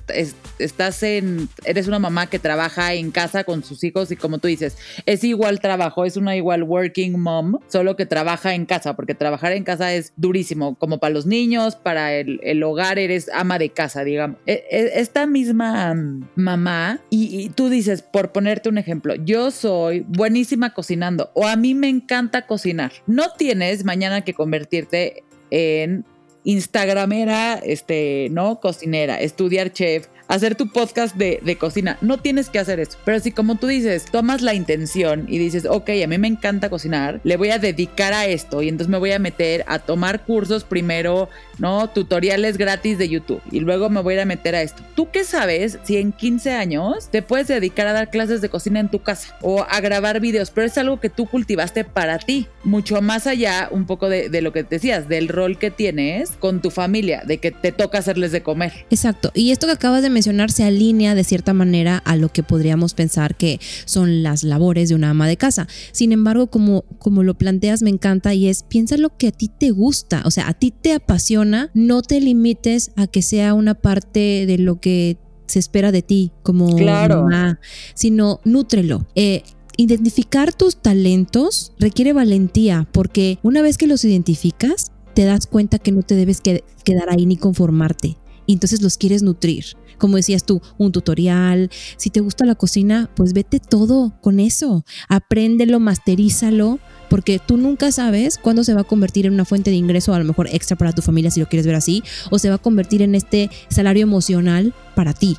estás 0.59 1.01
en 1.01 1.49
eres 1.65 1.87
una 1.87 1.97
mamá 1.99 2.27
que 2.27 2.37
trabaja 2.37 2.93
en 2.93 3.11
casa 3.11 3.43
con 3.43 3.63
sus 3.63 3.83
hijos 3.83 4.11
y 4.11 4.15
como 4.15 4.37
tú 4.37 4.47
dices, 4.47 4.77
es 5.05 5.23
igual 5.23 5.59
trabajo, 5.59 6.05
es 6.05 6.17
una 6.17 6.35
igual 6.35 6.63
working 6.63 7.19
mom, 7.19 7.57
solo 7.67 7.95
que 7.95 8.05
trabaja 8.05 8.53
en 8.53 8.65
casa, 8.65 8.95
porque 8.95 9.15
trabajar 9.15 9.53
en 9.53 9.63
casa 9.63 9.93
es 9.93 10.13
durísimo, 10.15 10.75
como 10.75 10.99
para 10.99 11.13
los 11.13 11.25
niños, 11.25 11.75
para 11.75 12.13
el, 12.13 12.61
hogar 12.63 12.99
eres 12.99 13.27
ama 13.33 13.57
de 13.57 13.69
casa, 13.71 14.03
digamos. 14.03 14.37
E, 14.45 14.63
e, 14.69 14.99
esta 15.01 15.25
misma 15.25 15.95
mamá 16.35 17.01
y, 17.09 17.41
y 17.41 17.49
tú 17.49 17.69
dices, 17.69 18.03
por 18.03 18.31
ponerte 18.31 18.69
un 18.69 18.77
ejemplo, 18.77 19.15
yo 19.15 19.49
soy 19.49 20.05
buenísima 20.07 20.75
cocinando 20.75 21.31
o 21.33 21.47
a 21.47 21.55
mí 21.55 21.73
me 21.73 21.89
encanta 21.89 22.45
cocinar. 22.45 22.91
No 23.07 23.33
tienes 23.33 23.83
mañana 23.83 24.21
que 24.21 24.35
convertirte 24.35 25.23
en 25.49 26.05
Instagramera, 26.43 27.55
este, 27.55 28.29
¿no? 28.31 28.59
Cocinera, 28.59 29.19
estudiar 29.19 29.71
chef, 29.71 30.07
hacer 30.27 30.55
tu 30.55 30.71
podcast 30.71 31.15
de, 31.15 31.39
de, 31.43 31.57
cocina. 31.57 31.97
No 32.01 32.17
tienes 32.17 32.49
que 32.49 32.59
hacer 32.59 32.79
eso. 32.79 32.97
Pero 33.03 33.19
si 33.19 33.31
como 33.31 33.55
tú 33.55 33.67
dices, 33.67 34.05
tomas 34.11 34.41
la 34.41 34.53
intención 34.53 35.25
y 35.27 35.37
dices, 35.37 35.65
ok, 35.65 35.89
a 36.03 36.07
mí 36.07 36.17
me 36.17 36.27
encanta 36.27 36.69
cocinar, 36.69 37.19
le 37.23 37.37
voy 37.37 37.49
a 37.49 37.59
dedicar 37.59 38.13
a 38.13 38.25
esto 38.25 38.61
y 38.61 38.69
entonces 38.69 38.89
me 38.89 38.97
voy 38.97 39.11
a 39.11 39.19
meter 39.19 39.65
a 39.67 39.79
tomar 39.79 40.25
cursos 40.25 40.63
primero, 40.63 41.29
¿no? 41.61 41.87
Tutoriales 41.87 42.57
gratis 42.57 42.97
de 42.97 43.07
YouTube 43.07 43.41
y 43.51 43.59
luego 43.59 43.89
me 43.89 44.01
voy 44.01 44.17
a 44.17 44.25
meter 44.25 44.55
a 44.55 44.63
esto. 44.63 44.83
¿Tú 44.95 45.09
qué 45.11 45.23
sabes 45.23 45.77
si 45.83 45.97
en 45.97 46.11
15 46.11 46.51
años 46.51 47.07
te 47.09 47.21
puedes 47.21 47.47
dedicar 47.47 47.87
a 47.87 47.93
dar 47.93 48.09
clases 48.09 48.41
de 48.41 48.49
cocina 48.49 48.79
en 48.79 48.89
tu 48.89 48.99
casa 48.99 49.37
o 49.41 49.61
a 49.69 49.79
grabar 49.79 50.19
videos? 50.19 50.49
Pero 50.49 50.67
es 50.67 50.77
algo 50.77 50.99
que 50.99 51.09
tú 51.09 51.27
cultivaste 51.27 51.85
para 51.85 52.17
ti, 52.17 52.47
mucho 52.63 53.01
más 53.01 53.27
allá 53.27 53.69
un 53.71 53.85
poco 53.85 54.09
de, 54.09 54.29
de 54.29 54.41
lo 54.41 54.51
que 54.51 54.63
decías, 54.63 55.07
del 55.07 55.27
rol 55.27 55.59
que 55.59 55.69
tienes 55.69 56.31
con 56.31 56.61
tu 56.61 56.71
familia, 56.71 57.23
de 57.25 57.37
que 57.37 57.51
te 57.51 57.71
toca 57.71 57.99
hacerles 57.99 58.31
de 58.31 58.41
comer. 58.41 58.85
Exacto. 58.89 59.31
Y 59.35 59.51
esto 59.51 59.67
que 59.67 59.73
acabas 59.73 60.01
de 60.01 60.09
mencionar 60.09 60.51
se 60.51 60.63
alinea 60.63 61.13
de 61.13 61.23
cierta 61.23 61.53
manera 61.53 61.97
a 61.97 62.15
lo 62.15 62.29
que 62.29 62.41
podríamos 62.41 62.95
pensar 62.95 63.35
que 63.35 63.59
son 63.85 64.23
las 64.23 64.43
labores 64.43 64.89
de 64.89 64.95
una 64.95 65.11
ama 65.11 65.27
de 65.27 65.37
casa. 65.37 65.67
Sin 65.91 66.11
embargo, 66.11 66.47
como, 66.47 66.83
como 66.97 67.21
lo 67.21 67.35
planteas, 67.35 67.83
me 67.83 67.91
encanta 67.91 68.33
y 68.33 68.47
es 68.47 68.63
piensa 68.63 68.97
lo 68.97 69.15
que 69.15 69.27
a 69.27 69.31
ti 69.31 69.47
te 69.49 69.69
gusta, 69.69 70.23
o 70.25 70.31
sea, 70.31 70.47
a 70.47 70.53
ti 70.53 70.71
te 70.71 70.93
apasiona, 70.93 71.50
no 71.73 72.01
te 72.01 72.19
limites 72.19 72.91
a 72.95 73.07
que 73.07 73.21
sea 73.21 73.53
una 73.53 73.75
parte 73.75 74.45
de 74.45 74.57
lo 74.57 74.79
que 74.79 75.17
se 75.47 75.59
espera 75.59 75.91
de 75.91 76.01
ti 76.01 76.31
como 76.43 76.75
claro. 76.75 77.23
mamá, 77.23 77.59
sino 77.93 78.39
nútrelo. 78.43 79.05
Eh, 79.15 79.43
identificar 79.77 80.53
tus 80.53 80.77
talentos 80.77 81.73
requiere 81.79 82.13
valentía 82.13 82.87
porque 82.91 83.39
una 83.43 83.61
vez 83.61 83.77
que 83.77 83.87
los 83.87 84.03
identificas, 84.05 84.91
te 85.13 85.25
das 85.25 85.45
cuenta 85.47 85.77
que 85.77 85.91
no 85.91 86.03
te 86.03 86.15
debes 86.15 86.39
quedar 86.39 87.09
ahí 87.09 87.25
ni 87.25 87.35
conformarte 87.35 88.17
y 88.45 88.53
entonces 88.53 88.81
los 88.81 88.97
quieres 88.97 89.23
nutrir 89.23 89.65
como 90.01 90.17
decías 90.17 90.45
tú, 90.45 90.63
un 90.79 90.91
tutorial. 90.91 91.69
Si 91.95 92.09
te 92.09 92.21
gusta 92.21 92.43
la 92.43 92.55
cocina, 92.55 93.11
pues 93.15 93.33
vete 93.33 93.59
todo 93.59 94.15
con 94.19 94.39
eso. 94.39 94.83
Apréndelo, 95.07 95.79
masterízalo, 95.79 96.79
porque 97.11 97.39
tú 97.45 97.57
nunca 97.57 97.91
sabes 97.91 98.37
cuándo 98.37 98.63
se 98.63 98.73
va 98.73 98.81
a 98.81 98.83
convertir 98.85 99.25
en 99.25 99.33
una 99.33 99.43
fuente 99.43 99.69
de 99.69 99.75
ingreso, 99.75 100.13
a 100.13 100.17
lo 100.19 100.23
mejor 100.23 100.47
extra 100.47 100.77
para 100.77 100.93
tu 100.93 101.01
familia 101.01 101.29
si 101.29 101.41
lo 101.41 101.45
quieres 101.45 101.65
ver 101.65 101.75
así, 101.75 102.03
o 102.29 102.39
se 102.39 102.47
va 102.47 102.55
a 102.55 102.57
convertir 102.57 103.01
en 103.01 103.15
este 103.15 103.49
salario 103.67 104.03
emocional 104.03 104.73
para 104.95 105.13
ti, 105.13 105.35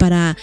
para 0.00 0.36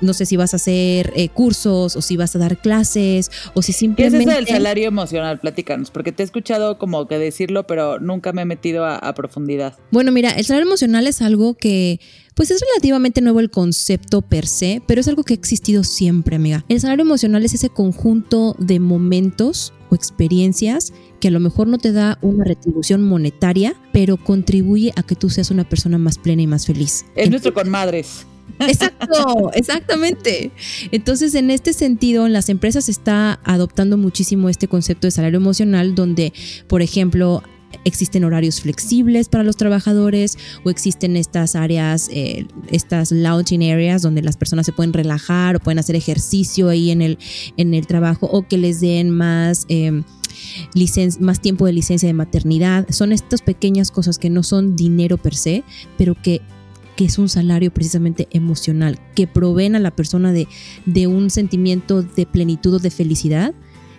no 0.00 0.12
sé 0.12 0.26
si 0.26 0.36
vas 0.36 0.52
a 0.52 0.56
hacer 0.56 1.12
eh, 1.14 1.28
cursos 1.28 1.94
o 1.94 2.02
si 2.02 2.16
vas 2.16 2.34
a 2.34 2.40
dar 2.40 2.58
clases 2.58 3.30
o 3.54 3.62
si 3.62 3.72
simplemente... 3.72 4.24
¿Qué 4.26 4.32
es 4.32 4.38
el 4.38 4.46
salario 4.48 4.88
emocional? 4.88 5.38
Platícanos, 5.38 5.92
porque 5.92 6.10
te 6.10 6.24
he 6.24 6.26
escuchado 6.26 6.78
como 6.78 7.06
que 7.06 7.16
decirlo, 7.20 7.64
pero 7.68 8.00
nunca 8.00 8.32
me 8.32 8.42
he 8.42 8.44
metido 8.44 8.84
a, 8.84 8.96
a 8.96 9.14
profundidad. 9.14 9.78
Bueno, 9.92 10.10
mira, 10.10 10.30
el 10.30 10.44
salario 10.44 10.66
emocional 10.66 11.06
es 11.06 11.22
algo 11.22 11.54
que 11.54 12.00
pues 12.34 12.50
es 12.50 12.60
relativamente 12.60 13.20
nuevo 13.20 13.38
el 13.38 13.50
concepto 13.50 14.20
per 14.20 14.48
se, 14.48 14.82
pero 14.88 15.00
es 15.00 15.06
algo 15.06 15.22
que 15.22 15.34
ha 15.34 15.36
existido 15.36 15.84
siempre, 15.84 16.34
amiga. 16.34 16.64
El 16.68 16.80
salario 16.80 17.04
emocional 17.04 17.44
es 17.44 17.54
ese 17.54 17.68
conjunto 17.68 18.56
de 18.58 18.80
momentos 18.80 19.72
o 19.94 19.96
experiencias 19.96 20.92
que 21.20 21.28
a 21.28 21.30
lo 21.30 21.40
mejor 21.40 21.68
no 21.68 21.78
te 21.78 21.92
da 21.92 22.18
una 22.20 22.44
retribución 22.44 23.02
monetaria, 23.02 23.74
pero 23.92 24.16
contribuye 24.16 24.92
a 24.96 25.02
que 25.02 25.14
tú 25.14 25.30
seas 25.30 25.50
una 25.50 25.68
persona 25.68 25.96
más 25.96 26.18
plena 26.18 26.42
y 26.42 26.46
más 26.46 26.66
feliz. 26.66 27.06
Es 27.16 27.30
nuestro 27.30 27.54
con 27.54 27.70
madres. 27.70 28.26
Exacto, 28.58 29.50
exactamente. 29.54 30.50
Entonces, 30.92 31.34
en 31.34 31.50
este 31.50 31.72
sentido, 31.72 32.26
en 32.26 32.32
las 32.32 32.48
empresas 32.48 32.88
está 32.88 33.40
adoptando 33.44 33.96
muchísimo 33.96 34.48
este 34.48 34.68
concepto 34.68 35.06
de 35.06 35.12
salario 35.12 35.38
emocional, 35.38 35.94
donde, 35.94 36.32
por 36.68 36.82
ejemplo, 36.82 37.42
existen 37.84 38.24
horarios 38.24 38.60
flexibles 38.60 39.28
para 39.28 39.44
los 39.44 39.56
trabajadores 39.56 40.38
o 40.64 40.70
existen 40.70 41.16
estas 41.16 41.56
áreas, 41.56 42.08
eh, 42.12 42.46
estas 42.70 43.12
lounging 43.12 43.70
areas 43.70 44.02
donde 44.02 44.22
las 44.22 44.36
personas 44.36 44.66
se 44.66 44.72
pueden 44.72 44.92
relajar 44.92 45.56
o 45.56 45.60
pueden 45.60 45.78
hacer 45.78 45.96
ejercicio 45.96 46.68
ahí 46.68 46.90
en 46.90 47.02
el, 47.02 47.18
en 47.56 47.74
el 47.74 47.86
trabajo 47.86 48.26
o 48.26 48.46
que 48.46 48.58
les 48.58 48.80
den 48.80 49.10
más... 49.10 49.66
Eh, 49.68 50.02
más 51.20 51.40
tiempo 51.40 51.64
de 51.64 51.72
licencia 51.72 52.08
de 52.08 52.12
maternidad. 52.12 52.86
Son 52.90 53.12
estas 53.12 53.40
pequeñas 53.40 53.90
cosas 53.90 54.18
que 54.18 54.30
no 54.30 54.42
son 54.42 54.74
dinero 54.74 55.16
per 55.16 55.34
se, 55.34 55.62
pero 55.96 56.20
que 56.20 56.42
que 56.96 57.04
es 57.04 57.18
un 57.18 57.28
salario 57.28 57.72
precisamente 57.72 58.28
emocional, 58.30 58.98
que 59.14 59.26
proveen 59.26 59.74
a 59.74 59.80
la 59.80 59.90
persona 59.90 60.32
de, 60.32 60.46
de 60.86 61.06
un 61.06 61.30
sentimiento 61.30 62.02
de 62.02 62.26
plenitud 62.26 62.74
o 62.74 62.78
de 62.78 62.90
felicidad. 62.90 63.54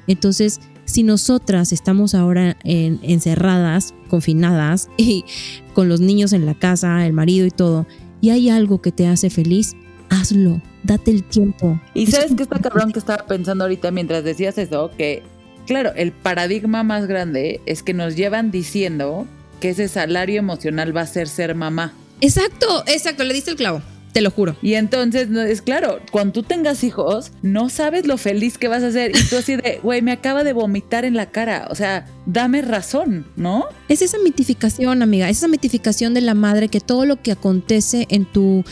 Entonces, 0.07 0.61
si 0.85 1.03
nosotras 1.03 1.71
estamos 1.71 2.15
ahora 2.15 2.57
encerradas, 2.63 3.93
confinadas 4.07 4.89
y 4.97 5.25
con 5.73 5.89
los 5.89 5.99
niños 5.99 6.33
en 6.33 6.45
la 6.45 6.53
casa, 6.55 7.05
el 7.05 7.13
marido 7.13 7.45
y 7.45 7.51
todo, 7.51 7.85
y 8.21 8.29
hay 8.29 8.49
algo 8.49 8.81
que 8.81 8.91
te 8.91 9.07
hace 9.07 9.29
feliz, 9.29 9.75
hazlo, 10.09 10.61
date 10.83 11.11
el 11.11 11.23
tiempo. 11.23 11.79
Y 11.93 12.07
sabes 12.07 12.31
es 12.31 12.37
que 12.37 12.43
está 12.43 12.59
cabrón 12.59 12.91
que 12.91 12.99
estaba 12.99 13.25
pensando 13.25 13.63
ahorita 13.65 13.91
mientras 13.91 14.23
decías 14.23 14.57
eso, 14.57 14.91
que 14.97 15.23
claro, 15.65 15.91
el 15.95 16.11
paradigma 16.11 16.83
más 16.83 17.07
grande 17.07 17.61
es 17.65 17.83
que 17.83 17.93
nos 17.93 18.15
llevan 18.15 18.51
diciendo 18.51 19.27
que 19.59 19.69
ese 19.69 19.87
salario 19.87 20.39
emocional 20.39 20.95
va 20.95 21.01
a 21.01 21.07
ser 21.07 21.27
ser 21.27 21.55
mamá. 21.55 21.93
Exacto, 22.21 22.83
exacto, 22.87 23.23
le 23.23 23.33
diste 23.33 23.51
el 23.51 23.57
clavo, 23.57 23.81
te 24.15 24.21
lo 24.21 24.31
juro. 24.31 24.55
Y 24.61 24.75
entonces, 24.75 25.27
no, 25.27 25.41
es 25.41 25.61
claro, 25.61 25.99
cuando 26.09 26.31
tú 26.31 26.43
tengas 26.43 26.85
hijos, 26.85 27.33
no 27.41 27.67
sabes 27.67 28.07
lo 28.07 28.17
feliz 28.17 28.57
que 28.57 28.69
vas 28.69 28.81
a 28.81 28.89
ser. 28.89 29.11
Y 29.11 29.21
tú 29.29 29.35
así 29.35 29.57
de, 29.57 29.81
güey, 29.83 30.01
me 30.01 30.13
acaba 30.13 30.45
de 30.45 30.53
vomitar 30.53 31.03
en 31.03 31.15
la 31.15 31.31
cara. 31.31 31.67
O 31.69 31.75
sea, 31.75 32.05
dame 32.25 32.61
razón, 32.61 33.25
¿no? 33.35 33.65
Es 33.89 34.01
esa 34.01 34.17
mitificación, 34.19 35.01
amiga, 35.01 35.29
es 35.29 35.39
esa 35.39 35.49
mitificación 35.49 36.13
de 36.13 36.21
la 36.21 36.33
madre 36.33 36.69
que 36.69 36.79
todo 36.79 37.05
lo 37.05 37.21
que 37.21 37.33
acontece 37.33 38.07
en 38.09 38.23
tu, 38.23 38.63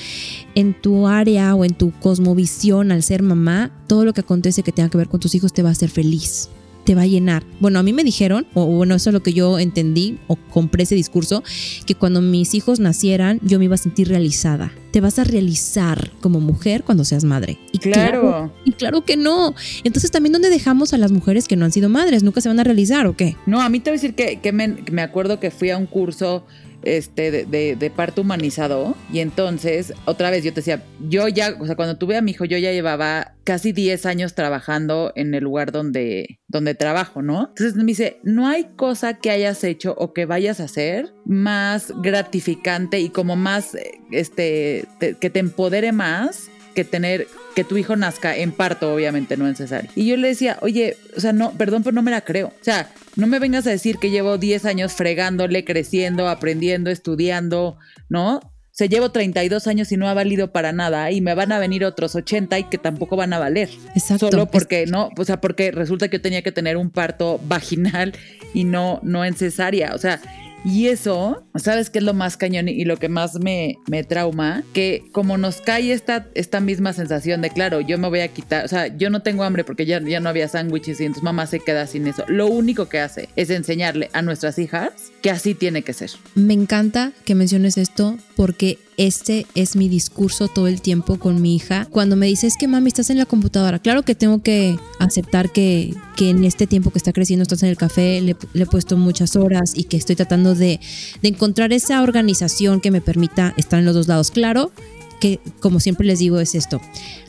en 0.56 0.80
tu 0.80 1.10
área 1.10 1.54
o 1.56 1.66
en 1.66 1.74
tu 1.74 1.92
cosmovisión 1.92 2.94
al 2.94 3.04
ser 3.04 3.22
mamá, 3.22 3.70
todo 3.88 4.06
lo 4.06 4.14
que 4.14 4.22
acontece 4.22 4.64
que 4.64 4.72
tenga 4.72 4.88
que 4.88 4.98
ver 4.98 5.10
con 5.10 5.20
tus 5.20 5.36
hijos 5.36 5.52
te 5.52 5.62
va 5.62 5.68
a 5.68 5.74
hacer 5.74 5.90
feliz, 5.90 6.48
te 6.84 6.96
va 6.96 7.04
a 7.04 7.08
llenar. 7.08 7.44
Bueno, 7.60 7.80
a 7.80 7.84
mí 7.84 7.94
me 7.94 8.04
dijeron, 8.04 8.46
o 8.54 8.66
bueno, 8.66 8.96
eso 8.96 9.10
es 9.10 9.14
lo 9.14 9.24
que 9.24 9.34
yo 9.34 9.60
entendí 9.60 10.18
o 10.28 10.36
compré 10.36 10.84
ese 10.84 10.96
discurso, 10.96 11.44
que 11.86 11.96
cuando 11.96 12.22
mis 12.22 12.54
hijos 12.54 12.80
nacieran 12.80 13.40
yo 13.44 13.60
me 13.60 13.66
iba 13.66 13.76
a 13.76 13.78
sentir 13.78 14.08
realizada. 14.10 14.72
Te 14.92 15.02
vas 15.02 15.18
a 15.18 15.24
realizar 15.24 16.12
como 16.22 16.40
mujer 16.40 16.84
cuando 16.84 17.04
seas 17.06 17.24
madre. 17.24 17.58
Y 17.72 17.80
Claro. 17.80 18.54
y 18.64 18.72
claro 18.74 19.04
que 19.06 19.18
no. 19.18 19.56
Entonces 19.84 20.12
también 20.12 20.34
dónde 20.34 20.50
dejamos 20.50 20.94
a 20.94 20.98
las 20.98 21.12
mujeres 21.12 21.48
que 21.48 21.56
no 21.56 21.66
han 21.66 21.72
sido 21.72 21.90
madres, 21.90 22.24
nunca 22.24 22.42
se 22.42 22.50
van 22.50 22.60
a 22.60 22.64
realizar 22.64 23.08
o 23.08 23.16
qué? 23.16 23.36
No, 23.46 23.62
a 23.62 23.70
mí 23.70 23.80
te 23.80 23.90
voy 23.90 23.98
a 23.98 24.00
decir 24.02 24.14
que, 24.16 24.40
que 24.40 24.52
me, 24.52 24.76
que 24.76 24.92
me 24.92 25.02
acuerdo 25.02 25.40
que 25.40 25.52
fui 25.52 25.70
a 25.70 25.78
un 25.78 25.86
curso 25.88 26.46
este, 26.84 27.32
de, 27.32 27.46
de- 27.46 27.76
de 27.76 27.90
parto 27.90 28.22
humanizado 28.22 28.96
y 29.12 29.20
entonces, 29.20 29.94
otra 30.06 30.30
vez 30.30 30.44
yo 30.44 30.52
te 30.52 30.62
decía, 30.62 30.84
yo 31.08 31.28
ya, 31.28 31.56
o 31.60 31.66
sea, 31.66 31.76
cuando 31.76 31.98
tuve 31.98 32.18
a 32.18 32.22
mi 32.22 32.32
hijo, 32.32 32.46
yo 32.46 32.58
ya 32.58 32.72
llevaba 32.72 33.34
casi 33.44 33.72
10 33.74 34.06
años 34.06 34.36
trabajando 34.36 35.12
en 35.16 35.34
el 35.34 35.44
lugar 35.44 35.72
donde, 35.72 36.40
donde 36.48 36.76
trabajo, 36.76 37.22
¿no? 37.22 37.50
Entonces 37.50 37.76
me 37.76 37.84
dice, 37.84 38.20
no 38.24 38.48
hay 38.48 38.66
cosa 38.76 39.16
que 39.20 39.32
hayas 39.32 39.64
hecho 39.64 39.96
o 39.98 40.14
que 40.14 40.26
vayas 40.26 40.60
a 40.60 40.66
hacer 40.66 41.14
más 41.26 41.92
gratificante 42.02 43.00
y 43.00 43.10
como 43.10 43.36
más, 43.36 43.76
eh, 43.76 44.00
este, 44.12 44.86
te- 45.00 45.16
que 45.16 45.30
te 45.30 45.40
empodere 45.40 45.92
más 45.92 46.50
que 46.74 46.84
tener 46.84 47.28
que 47.56 47.64
tu 47.64 47.78
hijo 47.78 47.96
nazca 47.96 48.36
en 48.36 48.52
parto, 48.52 48.94
obviamente, 48.94 49.38
no 49.38 49.48
en 49.48 49.56
cesárea. 49.56 49.90
Y 49.96 50.08
yo 50.08 50.18
le 50.18 50.30
decía, 50.30 50.58
oye, 50.62 50.98
o 51.16 51.20
sea, 51.20 51.34
no, 51.34 51.52
perdón, 51.52 51.84
pero 51.84 51.94
no 51.94 52.02
me 52.02 52.12
la 52.12 52.22
creo. 52.22 52.48
O 52.48 52.64
sea, 52.64 52.92
no 53.16 53.28
me 53.28 53.40
vengas 53.40 53.68
a 53.68 53.70
decir 53.70 53.98
que 53.98 54.10
llevo 54.10 54.38
10 54.38 54.66
años 54.66 54.94
fregándole, 54.94 55.64
creciendo, 55.64 56.28
aprendiendo, 56.28 56.90
estudiando, 56.90 57.78
¿no? 58.10 58.38
O 58.38 58.76
sea, 58.76 58.88
llevo 58.88 59.12
32 59.12 59.68
años 59.68 59.92
y 59.92 59.98
no 59.98 60.10
ha 60.10 60.16
valido 60.16 60.52
para 60.52 60.72
nada 60.72 61.12
y 61.12 61.22
me 61.22 61.36
van 61.36 61.52
a 61.52 61.60
venir 61.60 61.86
otros 61.86 62.16
80 62.16 62.58
y 62.58 62.64
que 62.64 62.80
tampoco 62.80 63.16
van 63.16 63.32
a 63.32 63.38
valer. 63.38 63.70
Exacto. 63.94 64.32
Solo 64.32 64.48
porque 64.48 64.88
no, 64.88 65.12
o 65.16 65.26
sea, 65.26 65.40
porque 65.40 65.70
resulta 65.72 66.08
que 66.08 66.18
yo 66.18 66.22
tenía 66.24 66.42
que 66.42 66.52
tener 66.52 66.78
un 66.78 66.90
parto 66.90 67.40
vaginal 67.44 68.14
y 68.56 68.64
no, 68.64 69.00
no 69.04 69.26
en 69.26 69.36
cesárea. 69.36 69.94
O 69.94 70.00
sea, 70.00 70.20
y 70.66 70.88
eso, 70.88 71.46
¿sabes 71.56 71.90
qué 71.90 72.00
es 72.00 72.06
lo 72.06 72.14
más 72.14 72.38
cañón 72.38 72.70
y 72.70 72.86
lo 72.86 72.98
que 72.98 73.10
más 73.10 73.36
me, 73.40 73.78
me 73.88 74.04
trauma? 74.04 74.64
Que 74.74 75.04
como 75.12 75.38
nos 75.38 75.62
cae 75.62 75.92
esta, 75.92 76.28
esta 76.36 76.60
misma 76.60 76.94
sensación 76.94 77.42
de, 77.42 77.50
claro, 77.50 77.82
yo 77.82 77.98
me 77.98 78.08
voy 78.08 78.22
a 78.22 78.28
quitar, 78.28 78.66
o 78.66 78.68
sea, 78.68 78.88
yo 78.88 79.10
no 79.10 79.22
tengo 79.22 79.44
hambre 79.44 79.64
porque 79.64 79.86
ya, 79.86 80.02
ya 80.02 80.20
no 80.20 80.30
había 80.30 80.48
sándwiches 80.48 81.00
y 81.02 81.06
entonces 81.06 81.24
mamá 81.24 81.48
se 81.48 81.60
queda 81.60 81.88
sin 81.88 82.08
eso. 82.08 82.24
Lo 82.28 82.48
único 82.48 82.88
que 82.88 83.00
hace 83.00 83.30
es 83.36 83.50
enseñarle 83.50 84.10
a 84.14 84.22
nuestras 84.22 84.58
hijas 84.58 85.13
que 85.24 85.32
así 85.32 85.56
tiene 85.56 85.84
que 85.84 85.94
ser. 85.94 86.12
Me 86.36 86.54
encanta 86.54 87.14
que 87.24 87.34
menciones 87.34 87.78
esto 87.78 88.18
porque 88.36 88.78
este 88.98 89.48
es 89.56 89.78
mi 89.78 89.88
discurso 89.88 90.50
todo 90.50 90.68
el 90.68 90.82
tiempo 90.82 91.18
con 91.18 91.42
mi 91.42 91.56
hija. 91.56 91.88
Cuando 91.90 92.18
me 92.18 92.28
dice, 92.28 92.46
es 92.46 92.58
que 92.58 92.68
mami, 92.68 92.90
estás 92.90 93.10
en 93.10 93.18
la 93.18 93.26
computadora. 93.26 93.80
Claro 93.80 94.04
que 94.04 94.16
tengo 94.16 94.44
que 94.44 94.78
aceptar 95.00 95.50
que, 95.54 95.94
que 96.18 96.30
en 96.30 96.44
este 96.44 96.68
tiempo 96.68 96.92
que 96.92 96.98
está 96.98 97.14
creciendo 97.14 97.44
estás 97.44 97.64
en 97.64 97.70
el 97.70 97.78
café, 97.78 98.20
le, 98.20 98.36
le 98.52 98.64
he 98.64 98.66
puesto 98.66 98.98
muchas 98.98 99.38
horas 99.38 99.72
y 99.76 99.86
que 99.86 99.96
estoy 99.96 100.18
tratando 100.18 100.56
de, 100.56 100.82
de 101.22 101.30
encontrar 101.30 101.72
esa 101.72 102.02
organización 102.02 102.82
que 102.82 102.92
me 102.92 103.00
permita 103.00 103.54
estar 103.56 103.80
en 103.80 103.86
los 103.86 103.96
dos 103.96 104.10
lados. 104.10 104.30
Claro 104.30 104.74
que, 105.22 105.40
como 105.62 105.80
siempre 105.80 106.06
les 106.06 106.20
digo, 106.20 106.42
es 106.42 106.54
esto. 106.54 106.82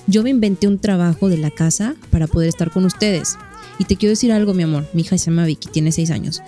Yo 0.08 0.24
me 0.24 0.30
inventé 0.30 0.66
un 0.66 0.80
trabajo 0.80 1.28
de 1.28 1.36
la 1.36 1.52
casa 1.52 1.94
para 2.10 2.26
poder 2.26 2.48
estar 2.48 2.72
con 2.72 2.84
ustedes. 2.86 3.36
Y 3.78 3.84
te 3.84 3.94
quiero 3.94 4.10
decir 4.10 4.32
algo, 4.32 4.52
mi 4.52 4.64
amor. 4.64 4.84
Mi 4.94 5.02
hija 5.02 5.16
se 5.16 5.30
llama 5.30 5.46
Vicky, 5.46 5.68
tiene 5.68 5.92
seis 5.92 6.10
años. 6.10 6.42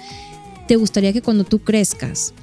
¿Te 0.66 0.74
gustaría 0.74 1.12
que 1.12 1.22
cuando 1.22 1.44
tú 1.44 1.60
crezcas, 1.60 2.34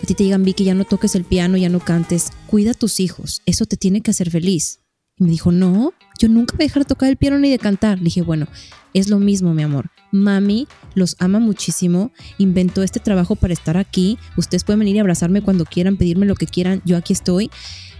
a 0.00 0.06
ti 0.06 0.14
te 0.14 0.22
digan, 0.22 0.44
Vicky, 0.44 0.62
ya 0.62 0.74
no 0.74 0.84
toques 0.84 1.16
el 1.16 1.24
piano, 1.24 1.56
ya 1.56 1.68
no 1.68 1.80
cantes, 1.80 2.30
cuida 2.46 2.70
a 2.70 2.74
tus 2.74 3.00
hijos, 3.00 3.42
eso 3.44 3.66
te 3.66 3.76
tiene 3.76 4.02
que 4.02 4.12
hacer 4.12 4.30
feliz? 4.30 4.78
Y 5.18 5.24
me 5.24 5.30
dijo, 5.30 5.50
no, 5.50 5.92
yo 6.20 6.28
nunca 6.28 6.54
voy 6.56 6.64
a 6.64 6.68
dejar 6.68 6.84
de 6.84 6.88
tocar 6.88 7.08
el 7.08 7.16
piano 7.16 7.40
ni 7.40 7.50
de 7.50 7.58
cantar. 7.58 7.98
Le 7.98 8.04
dije, 8.04 8.22
bueno, 8.22 8.46
es 8.94 9.08
lo 9.08 9.18
mismo, 9.18 9.52
mi 9.52 9.64
amor. 9.64 9.90
Mami 10.12 10.68
los 10.94 11.16
ama 11.18 11.40
muchísimo, 11.40 12.12
inventó 12.38 12.84
este 12.84 13.00
trabajo 13.00 13.34
para 13.34 13.52
estar 13.52 13.76
aquí. 13.76 14.16
Ustedes 14.36 14.62
pueden 14.62 14.78
venir 14.78 14.96
y 14.96 14.98
abrazarme 15.00 15.42
cuando 15.42 15.64
quieran, 15.64 15.96
pedirme 15.96 16.24
lo 16.24 16.36
que 16.36 16.46
quieran, 16.46 16.82
yo 16.84 16.96
aquí 16.96 17.12
estoy. 17.12 17.50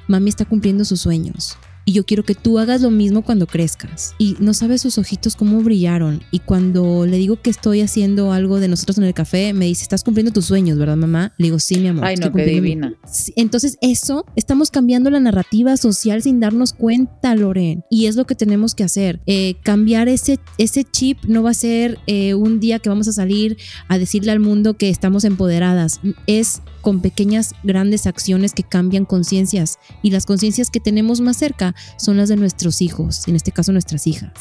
Mami 0.07 0.29
está 0.29 0.45
cumpliendo 0.45 0.85
sus 0.85 1.01
sueños. 1.01 1.57
Y 1.85 1.92
yo 1.92 2.05
quiero 2.05 2.25
que 2.25 2.35
tú 2.35 2.59
hagas 2.59 2.81
lo 2.81 2.90
mismo 2.90 3.23
cuando 3.23 3.47
crezcas. 3.47 4.14
Y 4.18 4.37
no 4.38 4.55
sabes 4.55 4.83
sus 4.83 4.99
ojitos 4.99 5.37
cómo 5.37 5.61
brillaron. 5.62 6.23
Y 6.31 6.38
cuando 6.40 7.07
le 7.07 7.16
digo 7.16 7.40
que 7.40 7.51
estoy 7.51 7.81
haciendo 7.81 8.33
algo 8.33 8.61
de 8.61 8.68
nosotros 8.68 8.99
en 8.99 9.05
el 9.05 9.14
café, 9.14 9.53
me 9.53 9.66
dice, 9.66 9.83
estás 9.83 10.05
cumpliendo 10.05 10.33
tus 10.33 10.47
sueños, 10.47 10.79
¿verdad, 10.79 10.97
mamá? 10.97 11.33
Le 11.38 11.47
digo, 11.47 11.59
sí, 11.59 11.77
mi 11.81 11.88
amor. 11.88 12.05
Ay, 12.05 12.16
no, 12.16 12.33
qué 12.33 12.45
divina. 12.45 12.95
Entonces, 13.37 13.79
eso, 13.81 14.27
estamos 14.37 14.71
cambiando 14.71 15.11
la 15.11 15.21
narrativa 15.21 15.77
social 15.77 16.23
sin 16.23 16.40
darnos 16.40 16.73
cuenta, 16.73 17.35
Loren. 17.35 17.85
Y 17.90 18.07
es 18.07 18.16
lo 18.16 18.27
que 18.27 18.35
tenemos 18.35 18.75
que 18.75 18.85
hacer. 18.85 19.21
Eh, 19.27 19.57
cambiar 19.62 20.09
ese, 20.09 20.38
ese 20.59 20.85
chip 20.85 21.25
no 21.25 21.42
va 21.42 21.51
a 21.51 21.55
ser 21.55 21.99
eh, 22.07 22.35
un 22.35 22.61
día 22.61 22.79
que 22.79 22.88
vamos 22.88 23.09
a 23.09 23.12
salir 23.12 23.57
a 23.88 23.99
decirle 23.99 24.33
al 24.33 24.40
mundo 24.40 24.75
que 24.75 24.88
estamos 24.88 25.25
empoderadas. 25.25 26.01
Es 26.27 26.62
con 26.83 27.01
pequeñas, 27.01 27.55
grandes 27.62 28.07
acciones 28.07 28.53
que 28.53 28.64
cambian 28.64 29.05
conciencias. 29.05 29.79
Y 30.03 30.11
las 30.11 30.27
conciencias 30.27 30.68
que 30.68 30.81
tenemos 30.81 31.21
más 31.21 31.37
cerca 31.37 31.71
son 31.96 32.16
las 32.16 32.28
de 32.28 32.37
nuestros 32.37 32.82
hijos, 32.82 33.26
en 33.28 33.37
este 33.37 33.52
caso 33.52 33.72
nuestras 33.72 34.06
hijas. 34.06 34.32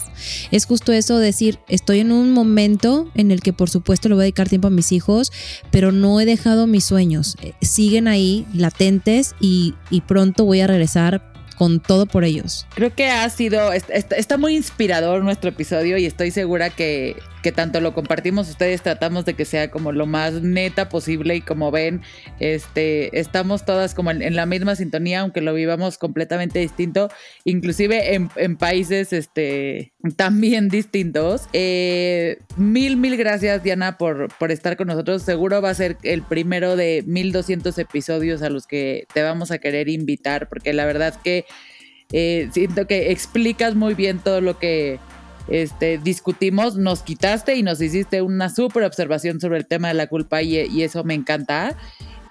Es 0.51 0.65
justo 0.65 0.91
eso 0.91 1.17
decir, 1.17 1.59
estoy 1.67 1.99
en 1.99 2.11
un 2.11 2.31
momento 2.33 3.09
en 3.15 3.31
el 3.31 3.41
que 3.41 3.53
por 3.53 3.69
supuesto 3.69 4.09
le 4.09 4.15
voy 4.15 4.23
a 4.23 4.25
dedicar 4.25 4.49
tiempo 4.49 4.67
a 4.67 4.71
mis 4.71 4.91
hijos, 4.91 5.31
pero 5.71 5.91
no 5.91 6.19
he 6.19 6.25
dejado 6.25 6.67
mis 6.67 6.83
sueños. 6.83 7.37
Eh, 7.41 7.53
Siguen 7.61 8.07
ahí 8.07 8.45
latentes 8.53 9.35
y, 9.39 9.75
y 9.89 10.01
pronto 10.01 10.45
voy 10.45 10.61
a 10.61 10.67
regresar 10.67 11.30
con 11.61 11.79
todo 11.79 12.07
por 12.07 12.23
ellos. 12.23 12.65
Creo 12.73 12.91
que 12.95 13.05
ha 13.09 13.29
sido, 13.29 13.71
est- 13.71 13.91
est- 13.91 14.13
está 14.13 14.37
muy 14.39 14.55
inspirador 14.55 15.23
nuestro 15.23 15.51
episodio 15.51 15.95
y 15.99 16.07
estoy 16.07 16.31
segura 16.31 16.71
que, 16.71 17.15
que 17.43 17.51
tanto 17.51 17.79
lo 17.81 17.93
compartimos 17.93 18.49
ustedes, 18.49 18.81
tratamos 18.81 19.25
de 19.25 19.35
que 19.35 19.45
sea 19.45 19.69
como 19.69 19.91
lo 19.91 20.07
más 20.07 20.33
neta 20.41 20.89
posible 20.89 21.35
y 21.35 21.41
como 21.41 21.69
ven, 21.69 22.01
este, 22.39 23.19
estamos 23.19 23.63
todas 23.63 23.93
como 23.93 24.09
en, 24.09 24.23
en 24.23 24.35
la 24.35 24.47
misma 24.47 24.75
sintonía, 24.75 25.19
aunque 25.21 25.41
lo 25.41 25.53
vivamos 25.53 25.99
completamente 25.99 26.57
distinto, 26.57 27.09
inclusive 27.45 28.15
en, 28.15 28.31
en 28.37 28.57
países 28.57 29.13
este, 29.13 29.93
también 30.15 30.67
distintos. 30.67 31.43
Eh, 31.53 32.39
mil, 32.57 32.97
mil 32.97 33.17
gracias 33.17 33.61
Diana 33.61 33.99
por, 33.99 34.29
por 34.39 34.51
estar 34.51 34.77
con 34.77 34.87
nosotros. 34.87 35.21
Seguro 35.21 35.61
va 35.61 35.69
a 35.69 35.75
ser 35.75 35.97
el 36.01 36.23
primero 36.23 36.75
de 36.75 37.03
1200 37.05 37.77
episodios 37.77 38.41
a 38.41 38.49
los 38.49 38.65
que 38.65 39.05
te 39.13 39.21
vamos 39.21 39.51
a 39.51 39.59
querer 39.59 39.89
invitar, 39.89 40.49
porque 40.49 40.73
la 40.73 40.85
verdad 40.85 41.13
que 41.23 41.45
eh, 42.11 42.49
siento 42.51 42.87
que 42.87 43.11
explicas 43.11 43.75
muy 43.75 43.93
bien 43.93 44.19
todo 44.19 44.41
lo 44.41 44.57
que 44.59 44.99
este, 45.47 45.97
discutimos, 45.97 46.75
nos 46.75 47.01
quitaste 47.01 47.55
y 47.55 47.63
nos 47.63 47.81
hiciste 47.81 48.21
una 48.21 48.49
súper 48.49 48.83
observación 48.83 49.39
sobre 49.39 49.57
el 49.57 49.65
tema 49.65 49.89
de 49.89 49.93
la 49.95 50.07
culpa 50.07 50.41
y, 50.41 50.57
y 50.57 50.83
eso 50.83 51.03
me 51.03 51.13
encanta. 51.13 51.75